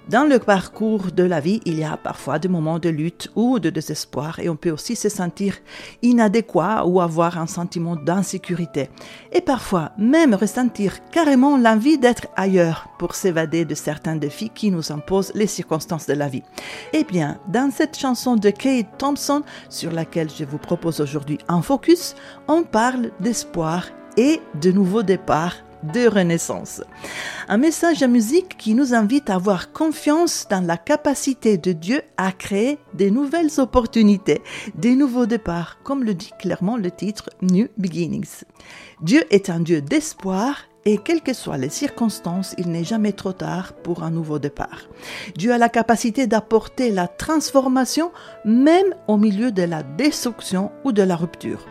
Dans 0.08 0.24
le 0.24 0.38
parcours 0.38 1.12
de 1.12 1.24
la 1.24 1.40
vie, 1.40 1.60
il 1.66 1.78
y 1.78 1.84
a 1.84 1.98
parfois 1.98 2.38
des 2.38 2.48
moments 2.48 2.78
de 2.78 2.88
lutte 2.88 3.30
ou 3.36 3.58
de 3.58 3.68
désespoir 3.68 4.38
et 4.38 4.48
on 4.48 4.56
peut 4.56 4.70
aussi 4.70 4.96
se 4.96 5.10
sentir 5.10 5.58
inadéquat 6.00 6.86
ou 6.86 7.02
avoir 7.02 7.36
un 7.36 7.46
sentiment 7.46 7.96
d'insécurité. 7.96 8.88
Et 9.30 9.42
parfois 9.42 9.92
même 9.98 10.32
ressentir 10.32 11.06
carrément 11.10 11.58
l'envie 11.58 11.98
d'être 11.98 12.28
ailleurs 12.34 12.88
pour 12.98 13.14
s'évader 13.14 13.66
de 13.66 13.74
certains 13.74 14.16
défis 14.16 14.48
qui 14.48 14.70
nous 14.70 14.90
imposent 14.90 15.32
les 15.34 15.46
circonstances 15.46 16.06
de 16.06 16.14
la 16.14 16.28
vie. 16.28 16.44
Eh 16.94 17.04
bien, 17.04 17.38
dans 17.48 17.70
cette 17.70 17.98
chanson 17.98 18.36
de 18.36 18.48
Kate 18.48 18.96
Thompson, 18.96 19.42
sur 19.68 19.92
laquelle 19.92 20.30
je 20.30 20.46
vous 20.46 20.56
propose 20.56 21.02
aujourd'hui 21.02 21.36
un 21.48 21.60
focus, 21.60 22.14
on 22.48 22.62
parle 22.62 23.10
d'espoir 23.20 23.84
et 24.16 24.40
de 24.60 24.72
nouveaux 24.72 25.02
départs 25.02 25.56
de 25.82 26.06
renaissance. 26.06 26.82
Un 27.48 27.56
message 27.56 28.00
de 28.00 28.06
musique 28.06 28.56
qui 28.56 28.74
nous 28.74 28.94
invite 28.94 29.30
à 29.30 29.34
avoir 29.34 29.72
confiance 29.72 30.46
dans 30.48 30.64
la 30.64 30.76
capacité 30.76 31.58
de 31.58 31.72
Dieu 31.72 32.02
à 32.16 32.32
créer 32.32 32.78
des 32.94 33.10
nouvelles 33.10 33.58
opportunités, 33.58 34.42
des 34.74 34.94
nouveaux 34.94 35.26
départs, 35.26 35.78
comme 35.82 36.04
le 36.04 36.14
dit 36.14 36.32
clairement 36.38 36.76
le 36.76 36.90
titre 36.90 37.30
New 37.42 37.66
Beginnings. 37.78 38.44
Dieu 39.00 39.24
est 39.30 39.50
un 39.50 39.60
Dieu 39.60 39.82
d'espoir 39.82 40.68
et 40.84 40.98
quelles 40.98 41.22
que 41.22 41.32
soient 41.32 41.58
les 41.58 41.68
circonstances, 41.68 42.54
il 42.58 42.70
n'est 42.70 42.84
jamais 42.84 43.12
trop 43.12 43.32
tard 43.32 43.72
pour 43.72 44.02
un 44.02 44.10
nouveau 44.10 44.40
départ. 44.40 44.88
Dieu 45.36 45.52
a 45.52 45.58
la 45.58 45.68
capacité 45.68 46.26
d'apporter 46.26 46.90
la 46.90 47.06
transformation 47.06 48.10
même 48.44 48.94
au 49.06 49.16
milieu 49.16 49.52
de 49.52 49.62
la 49.62 49.82
destruction 49.82 50.72
ou 50.84 50.90
de 50.90 51.02
la 51.02 51.14
rupture. 51.14 51.64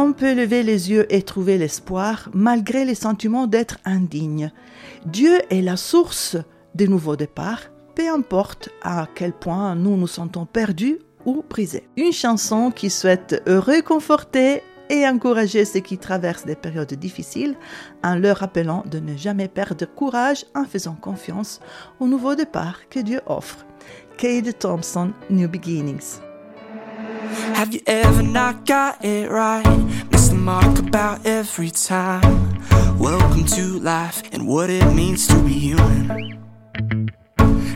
On 0.00 0.12
peut 0.12 0.32
lever 0.32 0.62
les 0.62 0.92
yeux 0.92 1.12
et 1.12 1.22
trouver 1.22 1.58
l'espoir 1.58 2.30
malgré 2.32 2.84
les 2.84 2.94
sentiments 2.94 3.48
d'être 3.48 3.78
indigne. 3.84 4.52
Dieu 5.06 5.40
est 5.50 5.60
la 5.60 5.76
source 5.76 6.36
des 6.76 6.86
nouveaux 6.86 7.16
départs, 7.16 7.62
peu 7.96 8.08
importe 8.08 8.68
à 8.80 9.08
quel 9.12 9.32
point 9.32 9.74
nous 9.74 9.96
nous 9.96 10.06
sentons 10.06 10.46
perdus 10.46 11.00
ou 11.26 11.42
brisés. 11.50 11.88
Une 11.96 12.12
chanson 12.12 12.70
qui 12.70 12.90
souhaite 12.90 13.42
réconforter 13.44 14.62
et 14.88 15.04
encourager 15.04 15.64
ceux 15.64 15.80
qui 15.80 15.98
traversent 15.98 16.46
des 16.46 16.54
périodes 16.54 16.94
difficiles 16.94 17.56
en 18.04 18.14
leur 18.14 18.36
rappelant 18.36 18.84
de 18.86 19.00
ne 19.00 19.16
jamais 19.16 19.48
perdre 19.48 19.84
courage 19.84 20.44
en 20.54 20.64
faisant 20.64 20.94
confiance 20.94 21.58
au 21.98 22.06
nouveau 22.06 22.36
départ 22.36 22.88
que 22.88 23.00
Dieu 23.00 23.20
offre. 23.26 23.66
Cade 24.16 24.56
Thompson, 24.60 25.10
New 25.28 25.48
Beginnings. 25.48 26.27
Have 27.58 27.74
you 27.74 27.80
ever 27.88 28.22
not 28.22 28.66
got 28.66 29.04
it 29.04 29.28
right? 29.28 29.66
Missed 30.12 30.30
the 30.30 30.36
mark 30.36 30.78
about 30.78 31.26
every 31.26 31.70
time. 31.70 32.56
Welcome 33.00 33.46
to 33.46 33.80
life 33.80 34.22
and 34.32 34.46
what 34.46 34.70
it 34.70 34.94
means 34.94 35.26
to 35.26 35.42
be 35.42 35.54
human. 35.54 36.38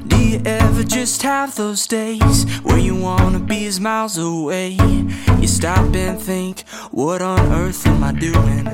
Do 0.07 0.18
you 0.24 0.41
ever 0.45 0.85
just 0.85 1.22
have 1.22 1.57
those 1.57 1.89
days 1.89 2.45
where 2.61 2.78
you 2.78 2.95
wanna 2.95 3.41
be 3.41 3.66
as 3.66 3.80
miles 3.80 4.18
away? 4.18 4.78
You 5.41 5.49
stop 5.49 5.93
and 5.97 6.22
think, 6.22 6.61
what 6.93 7.20
on 7.20 7.41
earth 7.53 7.85
am 7.85 8.05
I 8.05 8.12
doing? 8.12 8.64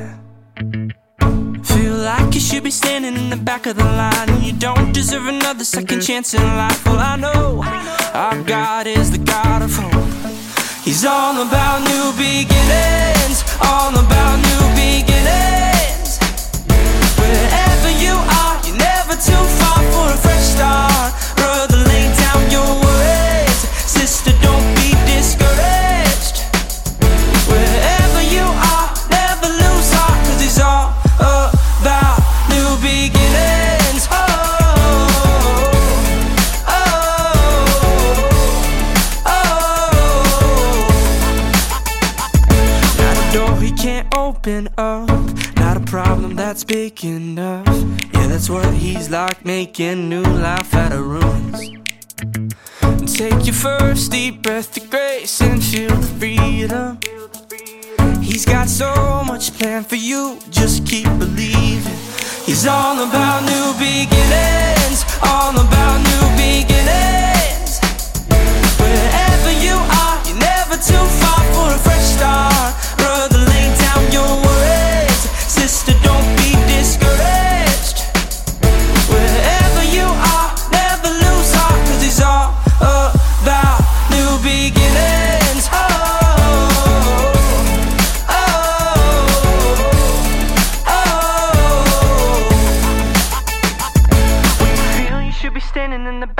Feel 1.64 1.96
like 1.96 2.34
you 2.34 2.40
should 2.40 2.64
be 2.64 2.70
standing 2.70 3.16
in 3.16 3.30
the 3.30 3.38
back 3.38 3.64
of 3.64 3.76
the 3.76 3.84
line 3.84 4.28
and 4.28 4.42
you 4.44 4.52
don't 4.52 4.92
deserve 4.92 5.26
another 5.26 5.64
second 5.64 6.02
chance 6.02 6.34
in 6.34 6.42
life. 6.42 6.84
Well, 6.84 6.98
I 6.98 7.16
know 7.16 7.62
our 8.12 8.42
God 8.42 8.86
is 8.86 9.10
the 9.10 9.16
God 9.16 9.62
of 9.62 9.74
hope. 9.74 10.07
He's 10.88 11.04
all 11.04 11.36
about 11.42 11.82
new 11.82 12.16
beginnings, 12.16 13.44
all 13.60 13.92
about 13.92 14.36
new 14.40 14.64
beginnings. 14.72 16.16
Wherever 17.20 17.90
you 17.90 18.16
are, 18.16 18.56
you're 18.64 18.78
never 18.78 19.12
too 19.12 19.44
far 19.60 19.84
for 19.92 20.08
a 20.08 20.16
fresh 20.16 20.46
start. 20.56 21.12
Brother, 21.36 21.76
lay 21.76 22.08
down 22.16 22.50
your 22.50 22.70
worries. 22.80 23.68
Sister, 23.84 24.32
don't 24.40 24.77
that's 46.58 46.64
big 46.64 47.04
enough. 47.04 47.68
Yeah, 48.14 48.26
that's 48.26 48.50
what 48.50 48.74
he's 48.74 49.08
like 49.10 49.44
making 49.44 50.08
new 50.08 50.24
life 50.24 50.74
out 50.74 50.90
of 50.90 51.06
ruins. 51.06 51.70
Take 53.16 53.46
your 53.46 53.54
first 53.54 54.10
deep 54.10 54.42
breath 54.42 54.76
of 54.76 54.90
grace 54.90 55.40
and 55.40 55.62
feel 55.62 55.94
the 55.94 56.06
freedom. 56.18 56.98
He's 58.20 58.44
got 58.44 58.68
so 58.68 59.22
much 59.24 59.56
planned 59.56 59.86
for 59.86 59.94
you, 59.94 60.40
just 60.50 60.84
keep 60.84 61.06
believing. 61.18 61.98
He's 62.44 62.66
all 62.66 62.96
about 63.06 63.44
new 63.44 63.68
beginnings, 63.78 65.04
all 65.22 65.54
about 65.54 65.98
new 66.10 66.24
beginnings. 66.34 67.78
Wherever 68.82 69.52
you 69.64 69.76
are, 70.02 70.18
you're 70.26 70.42
never 70.42 70.74
too 70.74 71.04
far 71.22 71.40
for 71.54 71.68
a 71.72 71.78
fresh 71.78 72.08
start. 72.18 72.74
Brother, 72.98 73.38
lay 73.46 73.68
down 73.78 74.10
your 74.10 74.47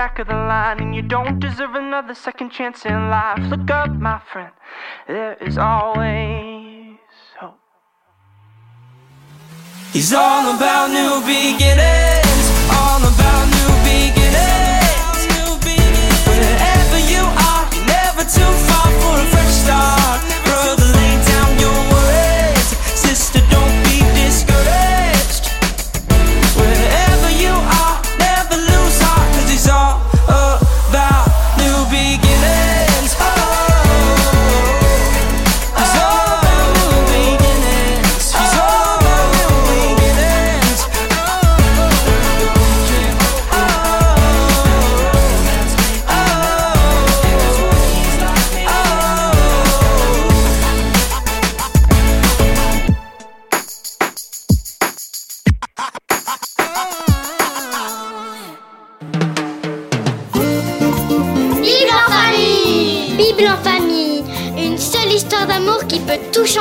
back 0.08 0.18
of 0.20 0.28
the 0.28 0.34
line, 0.34 0.80
and 0.80 0.94
you 0.94 1.02
don't 1.02 1.38
deserve 1.38 1.74
another 1.74 2.14
second 2.14 2.50
chance 2.50 2.86
in 2.86 3.10
life. 3.10 3.38
Look 3.50 3.70
up, 3.70 3.90
my 3.90 4.18
friend, 4.32 4.52
there 5.06 5.34
is 5.34 5.58
always 5.58 6.96
hope. 7.38 7.60
He's 9.92 10.14
all 10.14 10.56
about 10.56 10.86
new 10.98 11.14
beginnings, 11.26 12.46
all 12.72 13.02
about 13.12 13.37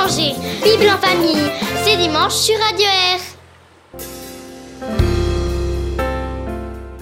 Bible 0.06 0.90
en 0.94 0.98
famille, 1.00 1.52
c'est 1.84 1.98
dimanche 1.98 2.34
sur 2.34 2.56
Radio 2.60 2.86
Air. 2.86 3.20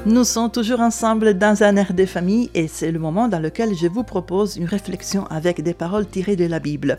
Nous 0.05 0.23
sommes 0.23 0.49
toujours 0.49 0.79
ensemble 0.79 1.37
dans 1.37 1.61
un 1.61 1.75
air 1.75 1.93
de 1.93 2.05
famille 2.05 2.49
et 2.53 2.69
c'est 2.69 2.91
le 2.91 2.99
moment 2.99 3.27
dans 3.27 3.39
lequel 3.39 3.75
je 3.75 3.87
vous 3.87 4.03
propose 4.03 4.55
une 4.55 4.65
réflexion 4.65 5.27
avec 5.27 5.61
des 5.61 5.73
paroles 5.73 6.07
tirées 6.07 6.37
de 6.37 6.45
la 6.45 6.59
Bible. 6.59 6.97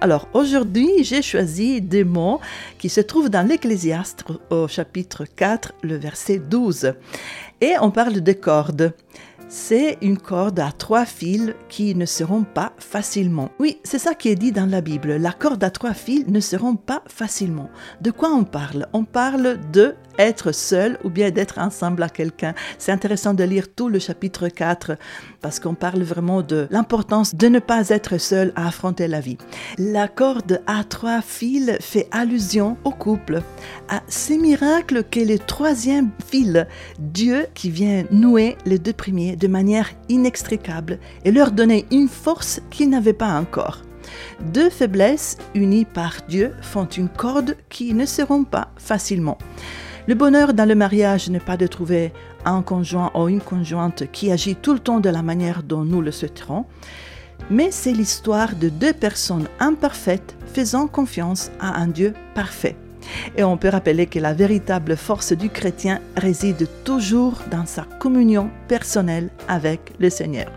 Alors 0.00 0.28
aujourd'hui, 0.34 1.04
j'ai 1.04 1.22
choisi 1.22 1.80
des 1.80 2.02
mots 2.02 2.40
qui 2.78 2.88
se 2.88 3.00
trouvent 3.00 3.30
dans 3.30 3.46
l'Ecclésiaste 3.46 4.24
au 4.50 4.66
chapitre 4.66 5.24
4, 5.24 5.72
le 5.82 5.96
verset 5.96 6.38
12. 6.38 6.94
Et 7.60 7.74
on 7.80 7.92
parle 7.92 8.20
de 8.20 8.32
cordes. 8.32 8.92
C'est 9.50 9.96
une 10.02 10.18
corde 10.18 10.60
à 10.60 10.72
trois 10.72 11.06
fils 11.06 11.54
qui 11.70 11.94
ne 11.94 12.04
se 12.04 12.22
rompt 12.22 12.46
pas 12.52 12.74
facilement. 12.76 13.50
Oui, 13.58 13.80
c'est 13.82 13.98
ça 13.98 14.14
qui 14.14 14.28
est 14.28 14.34
dit 14.34 14.52
dans 14.52 14.68
la 14.68 14.82
Bible. 14.82 15.16
La 15.16 15.32
corde 15.32 15.64
à 15.64 15.70
trois 15.70 15.94
fils 15.94 16.26
ne 16.28 16.38
se 16.38 16.54
rompt 16.54 16.84
pas 16.84 17.02
facilement. 17.06 17.70
De 18.02 18.10
quoi 18.10 18.28
on 18.28 18.44
parle? 18.44 18.86
On 18.92 19.04
parle 19.04 19.58
de 19.72 19.94
être 20.18 20.52
seul 20.52 20.98
ou 21.04 21.10
bien 21.10 21.30
d'être 21.30 21.58
ensemble 21.58 22.02
à 22.02 22.08
quelqu'un. 22.08 22.54
C'est 22.78 22.92
intéressant 22.92 23.34
de 23.34 23.44
lire 23.44 23.72
tout 23.74 23.88
le 23.88 23.98
chapitre 23.98 24.48
4 24.48 24.96
parce 25.40 25.60
qu'on 25.60 25.74
parle 25.74 26.02
vraiment 26.02 26.42
de 26.42 26.66
l'importance 26.70 27.34
de 27.34 27.48
ne 27.48 27.58
pas 27.58 27.88
être 27.88 28.18
seul 28.18 28.52
à 28.56 28.66
affronter 28.66 29.08
la 29.08 29.20
vie. 29.20 29.38
La 29.78 30.08
corde 30.08 30.60
à 30.66 30.84
trois 30.84 31.22
fils 31.22 31.72
fait 31.80 32.08
allusion 32.10 32.76
au 32.84 32.90
couple, 32.90 33.42
à 33.88 34.02
ces 34.08 34.38
miracles 34.38 35.04
qu'est 35.04 35.24
le 35.24 35.38
troisième 35.38 36.10
fil, 36.26 36.66
Dieu 36.98 37.46
qui 37.54 37.70
vient 37.70 38.04
nouer 38.10 38.56
les 38.66 38.78
deux 38.78 38.92
premiers 38.92 39.36
de 39.36 39.48
manière 39.48 39.90
inextricable 40.08 40.98
et 41.24 41.30
leur 41.30 41.52
donner 41.52 41.86
une 41.90 42.08
force 42.08 42.60
qu'ils 42.70 42.90
n'avaient 42.90 43.12
pas 43.12 43.38
encore. 43.38 43.82
Deux 44.40 44.70
faiblesses 44.70 45.36
unies 45.54 45.84
par 45.84 46.14
Dieu 46.28 46.52
font 46.62 46.86
une 46.86 47.08
corde 47.08 47.56
qui 47.68 47.94
ne 47.94 48.06
se 48.06 48.22
rompt 48.22 48.48
pas 48.48 48.68
facilement. 48.76 49.38
Le 50.08 50.14
bonheur 50.14 50.54
dans 50.54 50.66
le 50.66 50.74
mariage 50.74 51.28
n'est 51.28 51.38
pas 51.38 51.58
de 51.58 51.66
trouver 51.66 52.14
un 52.46 52.62
conjoint 52.62 53.10
ou 53.14 53.28
une 53.28 53.42
conjointe 53.42 54.10
qui 54.10 54.32
agit 54.32 54.56
tout 54.56 54.72
le 54.72 54.78
temps 54.78 55.00
de 55.00 55.10
la 55.10 55.20
manière 55.20 55.62
dont 55.62 55.84
nous 55.84 56.00
le 56.00 56.12
souhaiterons, 56.12 56.64
mais 57.50 57.70
c'est 57.70 57.92
l'histoire 57.92 58.56
de 58.56 58.70
deux 58.70 58.94
personnes 58.94 59.48
imparfaites 59.60 60.34
faisant 60.46 60.86
confiance 60.86 61.50
à 61.60 61.78
un 61.78 61.88
Dieu 61.88 62.14
parfait. 62.34 62.74
Et 63.36 63.44
on 63.44 63.58
peut 63.58 63.68
rappeler 63.68 64.06
que 64.06 64.18
la 64.18 64.32
véritable 64.32 64.96
force 64.96 65.34
du 65.34 65.50
chrétien 65.50 66.00
réside 66.16 66.66
toujours 66.84 67.42
dans 67.50 67.66
sa 67.66 67.82
communion 67.82 68.48
personnelle 68.66 69.28
avec 69.46 69.92
le 69.98 70.08
Seigneur. 70.08 70.50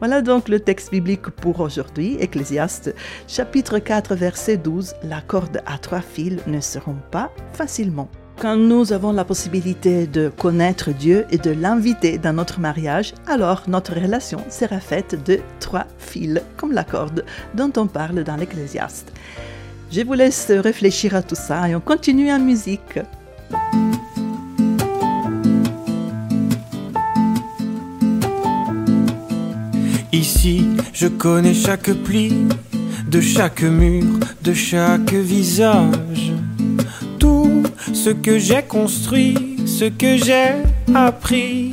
Voilà 0.00 0.20
donc 0.20 0.48
le 0.48 0.58
texte 0.58 0.90
biblique 0.90 1.30
pour 1.30 1.60
aujourd'hui, 1.60 2.16
Ecclésiaste, 2.18 2.92
chapitre 3.28 3.78
4, 3.78 4.16
verset 4.16 4.56
12. 4.56 4.94
La 5.04 5.20
corde 5.20 5.62
à 5.64 5.78
trois 5.78 6.00
fils 6.00 6.44
ne 6.48 6.58
se 6.58 6.80
rompt 6.80 7.04
pas 7.12 7.30
facilement. 7.52 8.08
Quand 8.38 8.56
nous 8.56 8.92
avons 8.92 9.12
la 9.12 9.24
possibilité 9.24 10.06
de 10.06 10.28
connaître 10.28 10.90
Dieu 10.92 11.24
et 11.30 11.38
de 11.38 11.50
l'inviter 11.50 12.18
dans 12.18 12.34
notre 12.34 12.60
mariage, 12.60 13.14
alors 13.26 13.62
notre 13.66 13.94
relation 13.94 14.40
sera 14.50 14.78
faite 14.78 15.16
de 15.24 15.40
trois 15.58 15.86
fils, 15.98 16.42
comme 16.58 16.72
la 16.72 16.84
corde 16.84 17.24
dont 17.54 17.72
on 17.78 17.86
parle 17.86 18.24
dans 18.24 18.36
l'Ecclésiaste. 18.36 19.10
Je 19.90 20.02
vous 20.02 20.12
laisse 20.12 20.50
réfléchir 20.50 21.14
à 21.14 21.22
tout 21.22 21.34
ça 21.34 21.66
et 21.68 21.74
on 21.74 21.80
continue 21.80 22.30
en 22.30 22.38
musique. 22.38 23.00
Ici, 30.12 30.68
je 30.92 31.06
connais 31.06 31.54
chaque 31.54 31.90
pli 32.04 32.48
de 33.08 33.20
chaque 33.20 33.62
mur, 33.62 34.04
de 34.42 34.52
chaque 34.52 35.12
visage. 35.12 36.32
Ce 37.92 38.10
que 38.10 38.38
j'ai 38.38 38.62
construit, 38.62 39.56
ce 39.66 39.84
que 39.84 40.16
j'ai 40.16 40.52
appris. 40.94 41.72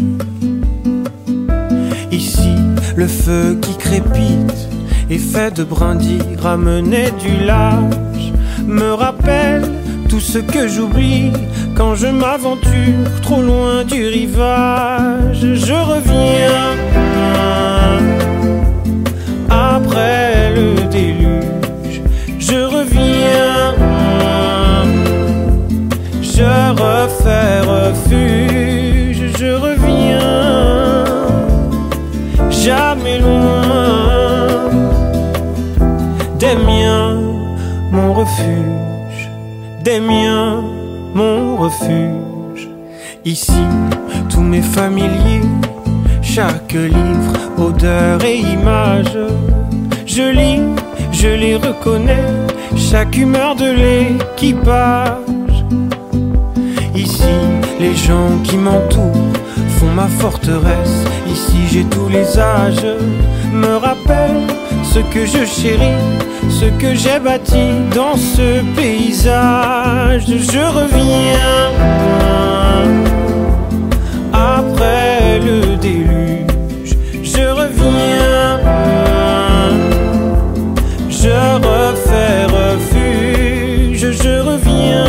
Ici, 2.11 2.55
le 2.95 3.07
feu 3.07 3.57
qui 3.61 3.75
crépite 3.77 4.67
et 5.09 5.17
fait 5.17 5.55
de 5.55 5.63
brindilles 5.63 6.35
ramener 6.39 7.11
du 7.19 7.45
large 7.45 8.31
me 8.65 8.93
rappelle 8.93 9.63
tout 10.09 10.19
ce 10.19 10.37
que 10.37 10.67
j'oublie 10.67 11.31
quand 11.75 11.95
je 11.95 12.07
m'aventure 12.07 13.21
trop 13.21 13.41
loin 13.41 13.83
du 13.83 14.05
rivage. 14.05 15.41
Je 15.41 15.73
reviens 15.73 16.52
des 39.83 39.99
miens, 39.99 40.63
mon 41.13 41.57
refuge. 41.57 42.69
Ici, 43.25 43.65
tous 44.29 44.41
mes 44.41 44.61
familiers, 44.61 45.49
chaque 46.21 46.73
livre, 46.73 47.33
odeur 47.57 48.23
et 48.23 48.37
image, 48.37 49.17
je 50.05 50.23
lis, 50.31 50.61
je 51.11 51.27
les 51.27 51.55
reconnais, 51.55 52.29
chaque 52.77 53.17
humeur 53.17 53.55
de 53.55 53.71
l'équipage. 53.71 55.65
Ici, 56.95 57.35
les 57.79 57.95
gens 57.95 58.37
qui 58.43 58.57
m'entourent 58.57 59.33
font 59.77 59.91
ma 59.93 60.07
forteresse. 60.07 61.03
Ici, 61.29 61.57
j'ai 61.69 61.83
tous 61.83 62.07
les 62.07 62.39
âges, 62.39 62.87
me 63.51 63.75
rappelle 63.75 64.43
ce 64.83 64.99
que 64.99 65.25
je 65.25 65.43
chéris, 65.45 66.01
ce 66.59 66.65
que 66.81 66.93
j'ai 66.93 67.19
bâti 67.19 67.65
dans 67.95 68.15
ce 68.15 68.61
paysage. 68.75 70.25
Je 70.27 70.63
reviens 70.79 71.71
après 74.31 75.39
le 75.47 75.75
déluge, 75.77 76.93
je 77.23 77.45
reviens, 77.61 78.59
je 81.09 81.35
refais 81.69 82.45
refuge, 82.59 84.11
je 84.23 84.35
reviens, 84.49 85.05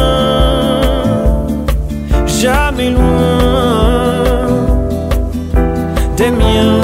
jamais 2.27 2.91
loin 2.91 3.35
des 6.17 6.31
miens, 6.31 6.81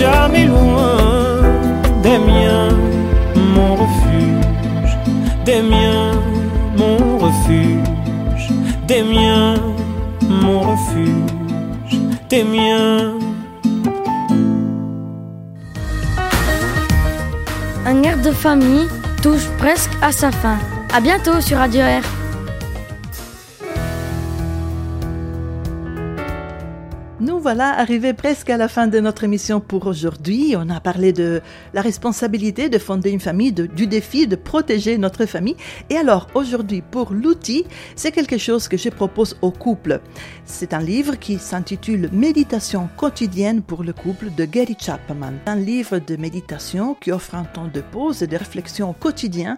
Jamais 0.00 0.46
loin 0.46 1.42
des 2.02 2.16
miens, 2.16 2.70
mon 3.54 3.74
refuge. 3.74 4.96
Des 5.44 5.60
miens, 5.60 6.12
mon 6.74 7.18
refuge. 7.18 8.48
Des 8.88 9.02
miens, 9.02 9.56
mon 10.26 10.60
refuge. 10.60 12.00
Des 12.30 12.44
miens. 12.44 13.18
Un 17.84 18.02
air 18.02 18.16
de 18.22 18.32
famille 18.32 18.88
touche 19.22 19.48
presque 19.58 19.92
à 20.00 20.12
sa 20.12 20.30
fin. 20.30 20.56
À 20.94 21.02
bientôt 21.02 21.42
sur 21.42 21.58
Radio 21.58 21.82
Air. 21.82 22.19
Voilà 27.42 27.78
arrivés 27.78 28.12
presque 28.12 28.50
à 28.50 28.58
la 28.58 28.68
fin 28.68 28.86
de 28.86 29.00
notre 29.00 29.24
émission 29.24 29.60
pour 29.60 29.86
aujourd'hui. 29.86 30.54
On 30.58 30.68
a 30.68 30.78
parlé 30.78 31.14
de 31.14 31.40
la 31.72 31.80
responsabilité 31.80 32.68
de 32.68 32.76
fonder 32.76 33.10
une 33.10 33.20
famille, 33.20 33.52
du 33.52 33.86
défi 33.86 34.26
de 34.26 34.36
protéger 34.36 34.98
notre 34.98 35.24
famille. 35.24 35.56
Et 35.88 35.96
alors 35.96 36.26
aujourd'hui, 36.34 36.82
pour 36.82 37.14
l'outil, 37.14 37.64
c'est 37.96 38.12
quelque 38.12 38.36
chose 38.36 38.68
que 38.68 38.76
je 38.76 38.90
propose 38.90 39.38
aux 39.40 39.52
couples. 39.52 40.00
C'est 40.44 40.74
un 40.74 40.82
livre 40.82 41.14
qui 41.14 41.38
s'intitule 41.38 42.10
Méditation 42.12 42.90
quotidienne 42.98 43.62
pour 43.62 43.84
le 43.84 43.94
couple 43.94 44.28
de 44.36 44.44
Gary 44.44 44.76
Chapman. 44.78 45.32
Un 45.46 45.56
livre 45.56 45.98
de 45.98 46.16
méditation 46.16 46.94
qui 47.00 47.10
offre 47.10 47.36
un 47.36 47.44
temps 47.44 47.70
de 47.72 47.80
pause 47.80 48.22
et 48.22 48.26
de 48.26 48.36
réflexion 48.36 48.92
quotidien 48.92 49.56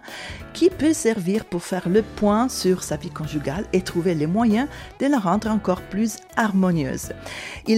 qui 0.53 0.69
peut 0.69 0.93
servir 0.93 1.43
pour 1.43 1.63
faire 1.63 1.89
le 1.89 2.01
point 2.01 2.47
sur 2.47 2.81
sa 2.81 2.95
vie 2.95 3.09
conjugale 3.09 3.65
et 3.73 3.81
trouver 3.81 4.15
les 4.15 4.27
moyens 4.27 4.69
de 5.01 5.07
la 5.07 5.19
rendre 5.19 5.49
encore 5.49 5.81
plus 5.81 6.15
harmonieuse. 6.37 7.09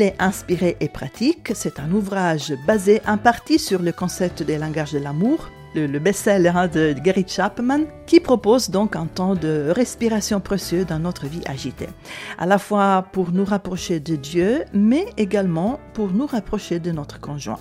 Est 0.02 0.16
inspiré 0.20 0.78
et 0.80 0.90
pratique. 0.90 1.52
C'est 1.54 1.80
un 1.80 1.92
ouvrage 1.92 2.54
basé 2.66 3.02
en 3.08 3.18
partie 3.18 3.60
sur 3.60 3.82
le 3.82 3.92
concept 3.92 4.44
des 4.44 4.58
langages 4.58 4.94
de 4.94 5.00
l'amour, 5.00 5.50
le, 5.76 5.88
le 5.88 6.00
best-seller 6.00 6.52
hein, 6.56 6.68
de 6.68 6.94
Gary 6.94 7.26
Chapman, 7.28 7.82
qui 8.06 8.20
propose 8.20 8.70
donc 8.70 8.96
un 8.96 9.06
temps 9.06 9.36
de 9.36 9.72
respiration 9.76 10.40
précieux 10.40 10.86
dans 10.86 11.00
notre 11.00 11.28
vie 11.28 11.44
agitée. 11.46 11.90
À 12.38 12.46
la 12.46 12.58
fois 12.58 13.06
pour 13.12 13.32
nous 13.32 13.46
rapprocher 13.46 14.00
de 14.00 14.16
Dieu, 14.16 14.66
mais 14.74 15.06
également 15.18 15.80
pour 15.94 16.12
nous 16.12 16.26
rapprocher 16.26 16.80
de 16.80 16.92
notre 16.92 17.20
conjoint 17.20 17.60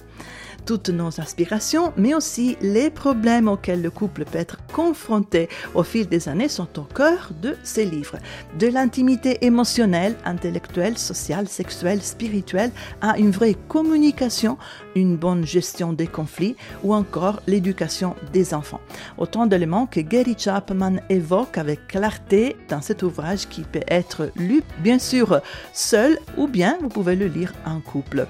toutes 0.65 0.89
nos 0.89 1.21
aspirations, 1.21 1.93
mais 1.97 2.15
aussi 2.15 2.57
les 2.61 2.91
problèmes 2.91 3.49
auxquels 3.49 3.83
le 3.83 3.91
couple 3.91 4.25
peut 4.25 4.39
être 4.39 4.59
confronté 4.73 5.49
au 5.75 5.83
fil 5.83 6.09
des 6.09 6.29
années 6.29 6.49
sont 6.49 6.79
au 6.79 6.83
cœur 6.83 7.31
de 7.43 7.57
ces 7.63 7.85
livres. 7.85 8.19
De 8.59 8.67
l'intimité 8.67 9.45
émotionnelle, 9.45 10.15
intellectuelle, 10.25 10.99
sociale, 10.99 11.49
sexuelle, 11.49 12.03
spirituelle 12.03 12.71
à 13.01 13.19
une 13.19 13.31
vraie 13.31 13.57
communication, 13.69 14.59
une 14.95 15.17
bonne 15.17 15.47
gestion 15.47 15.93
des 15.93 16.07
conflits 16.07 16.57
ou 16.83 16.95
encore 16.95 17.41
l'éducation 17.47 18.15
des 18.33 18.55
enfants. 18.55 18.81
Autant 19.19 19.47
d'éléments 19.47 19.87
que 19.87 20.01
Gary 20.01 20.37
Chapman 20.39 20.97
évoque 21.09 21.59
avec 21.59 21.87
clarté 21.89 22.57
dans 22.69 22.81
cet 22.81 23.03
ouvrage 23.03 23.49
qui 23.49 23.63
peut 23.63 23.81
être 23.89 24.31
lu 24.37 24.63
bien 24.79 24.99
sûr 24.99 25.41
seul 25.73 26.19
ou 26.37 26.49
bien 26.49 26.79
vous 26.81 26.89
pouvez 26.89 27.17
le 27.17 27.27
lire 27.27 27.53
en 27.67 27.81
couple. 27.81 28.27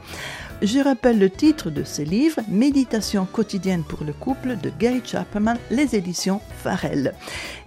Je 0.63 0.79
rappelle 0.79 1.19
le 1.19 1.29
titre 1.29 1.71
de 1.71 1.85
ce 1.85 2.03
livre, 2.03 2.41
Méditation 2.49 3.27
quotidienne 3.31 3.83
pour 3.83 4.05
le 4.05 4.13
couple 4.13 4.57
de 4.57 4.71
Gary 4.79 5.03
Chapman, 5.05 5.55
les 5.71 5.95
éditions 5.95 6.41
Farel. 6.63 7.13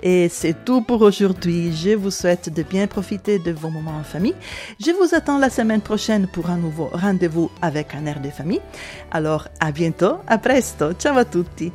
Et 0.01 0.29
c'est 0.29 0.65
tout 0.65 0.81
pour 0.81 1.01
aujourd'hui. 1.01 1.75
Je 1.75 1.91
vous 1.91 2.11
souhaite 2.11 2.53
de 2.53 2.63
bien 2.63 2.87
profiter 2.87 3.39
de 3.39 3.51
vos 3.51 3.69
moments 3.69 3.97
en 3.99 4.03
famille. 4.03 4.35
Je 4.79 4.91
vous 4.91 5.13
attends 5.13 5.37
la 5.37 5.49
semaine 5.49 5.81
prochaine 5.81 6.27
pour 6.27 6.49
un 6.49 6.57
nouveau 6.57 6.89
rendez-vous 6.91 7.51
avec 7.61 7.93
un 7.93 8.05
air 8.05 8.19
de 8.19 8.29
famille. 8.29 8.61
Alors, 9.11 9.47
à 9.59 9.71
bientôt, 9.71 10.17
à 10.27 10.37
presto, 10.37 10.93
ciao 10.93 11.17
à 11.17 11.25
tutti. 11.25 11.71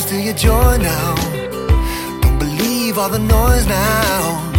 Them 0.00 0.08
steal 0.08 0.24
your 0.24 0.34
joy 0.34 0.76
now. 0.78 1.14
Don't 2.20 2.38
believe 2.38 2.98
all 2.98 3.08
the 3.08 3.18
noise 3.18 3.66
now. 3.66 4.52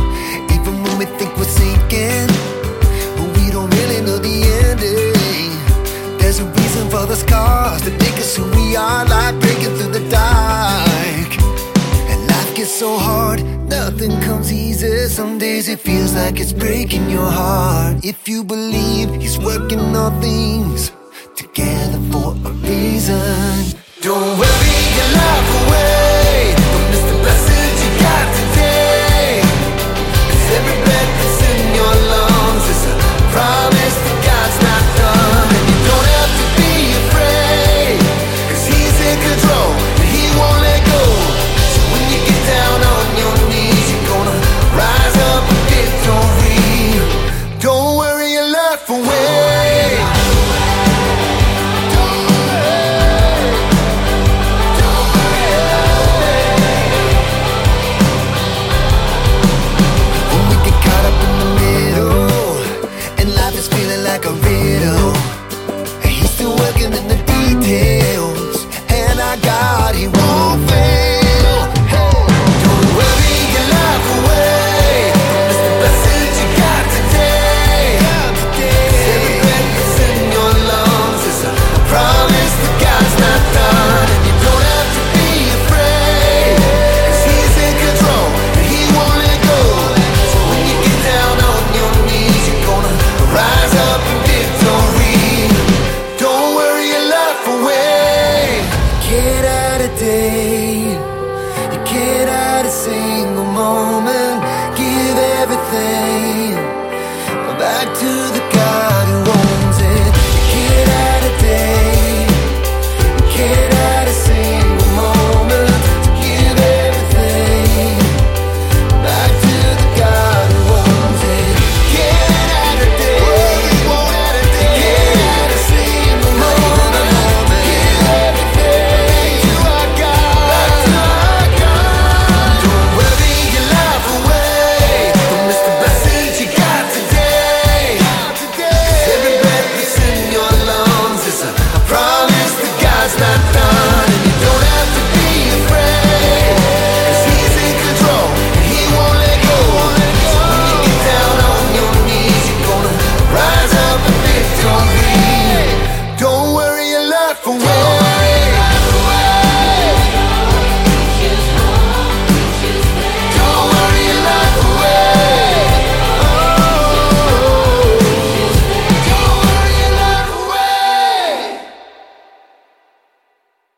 Even 0.51 0.83
when 0.83 0.97
we 0.97 1.05
think 1.17 1.35
we're 1.37 1.43
sinking, 1.45 2.27
but 3.15 3.27
we 3.37 3.51
don't 3.51 3.69
really 3.75 4.01
know 4.01 4.17
the 4.17 4.35
ending. 4.67 6.17
There's 6.19 6.39
a 6.39 6.45
reason 6.45 6.89
for 6.89 7.05
the 7.05 7.15
scars 7.15 7.81
that 7.83 7.97
make 7.99 8.17
us 8.23 8.35
who 8.35 8.43
we 8.51 8.75
are, 8.75 9.05
like 9.05 9.39
breaking 9.39 9.75
through 9.77 9.93
the 9.99 10.09
dark. 10.09 11.31
And 12.11 12.27
life 12.27 12.55
gets 12.55 12.71
so 12.71 12.97
hard, 12.97 13.43
nothing 13.67 14.19
comes 14.21 14.51
easy. 14.51 15.07
Some 15.07 15.37
days 15.37 15.67
it 15.67 15.79
feels 15.79 16.13
like 16.13 16.39
it's 16.39 16.53
breaking 16.53 17.09
your 17.09 17.29
heart. 17.29 18.03
If 18.03 18.27
you 18.27 18.43
believe 18.43 19.09
He's 19.21 19.37
working 19.37 19.95
all 19.95 20.11
things 20.21 20.91
together 21.35 21.99
for 22.11 22.35
a 22.45 22.51
reason. 22.69 23.77
Don't 24.01 24.39
worry 24.39 24.50
your 24.97 25.07
life 25.15 25.67
away. 25.67 25.70
feeling 63.91 64.05
like 64.05 64.25
a 64.25 64.31
riddle. 64.31 65.40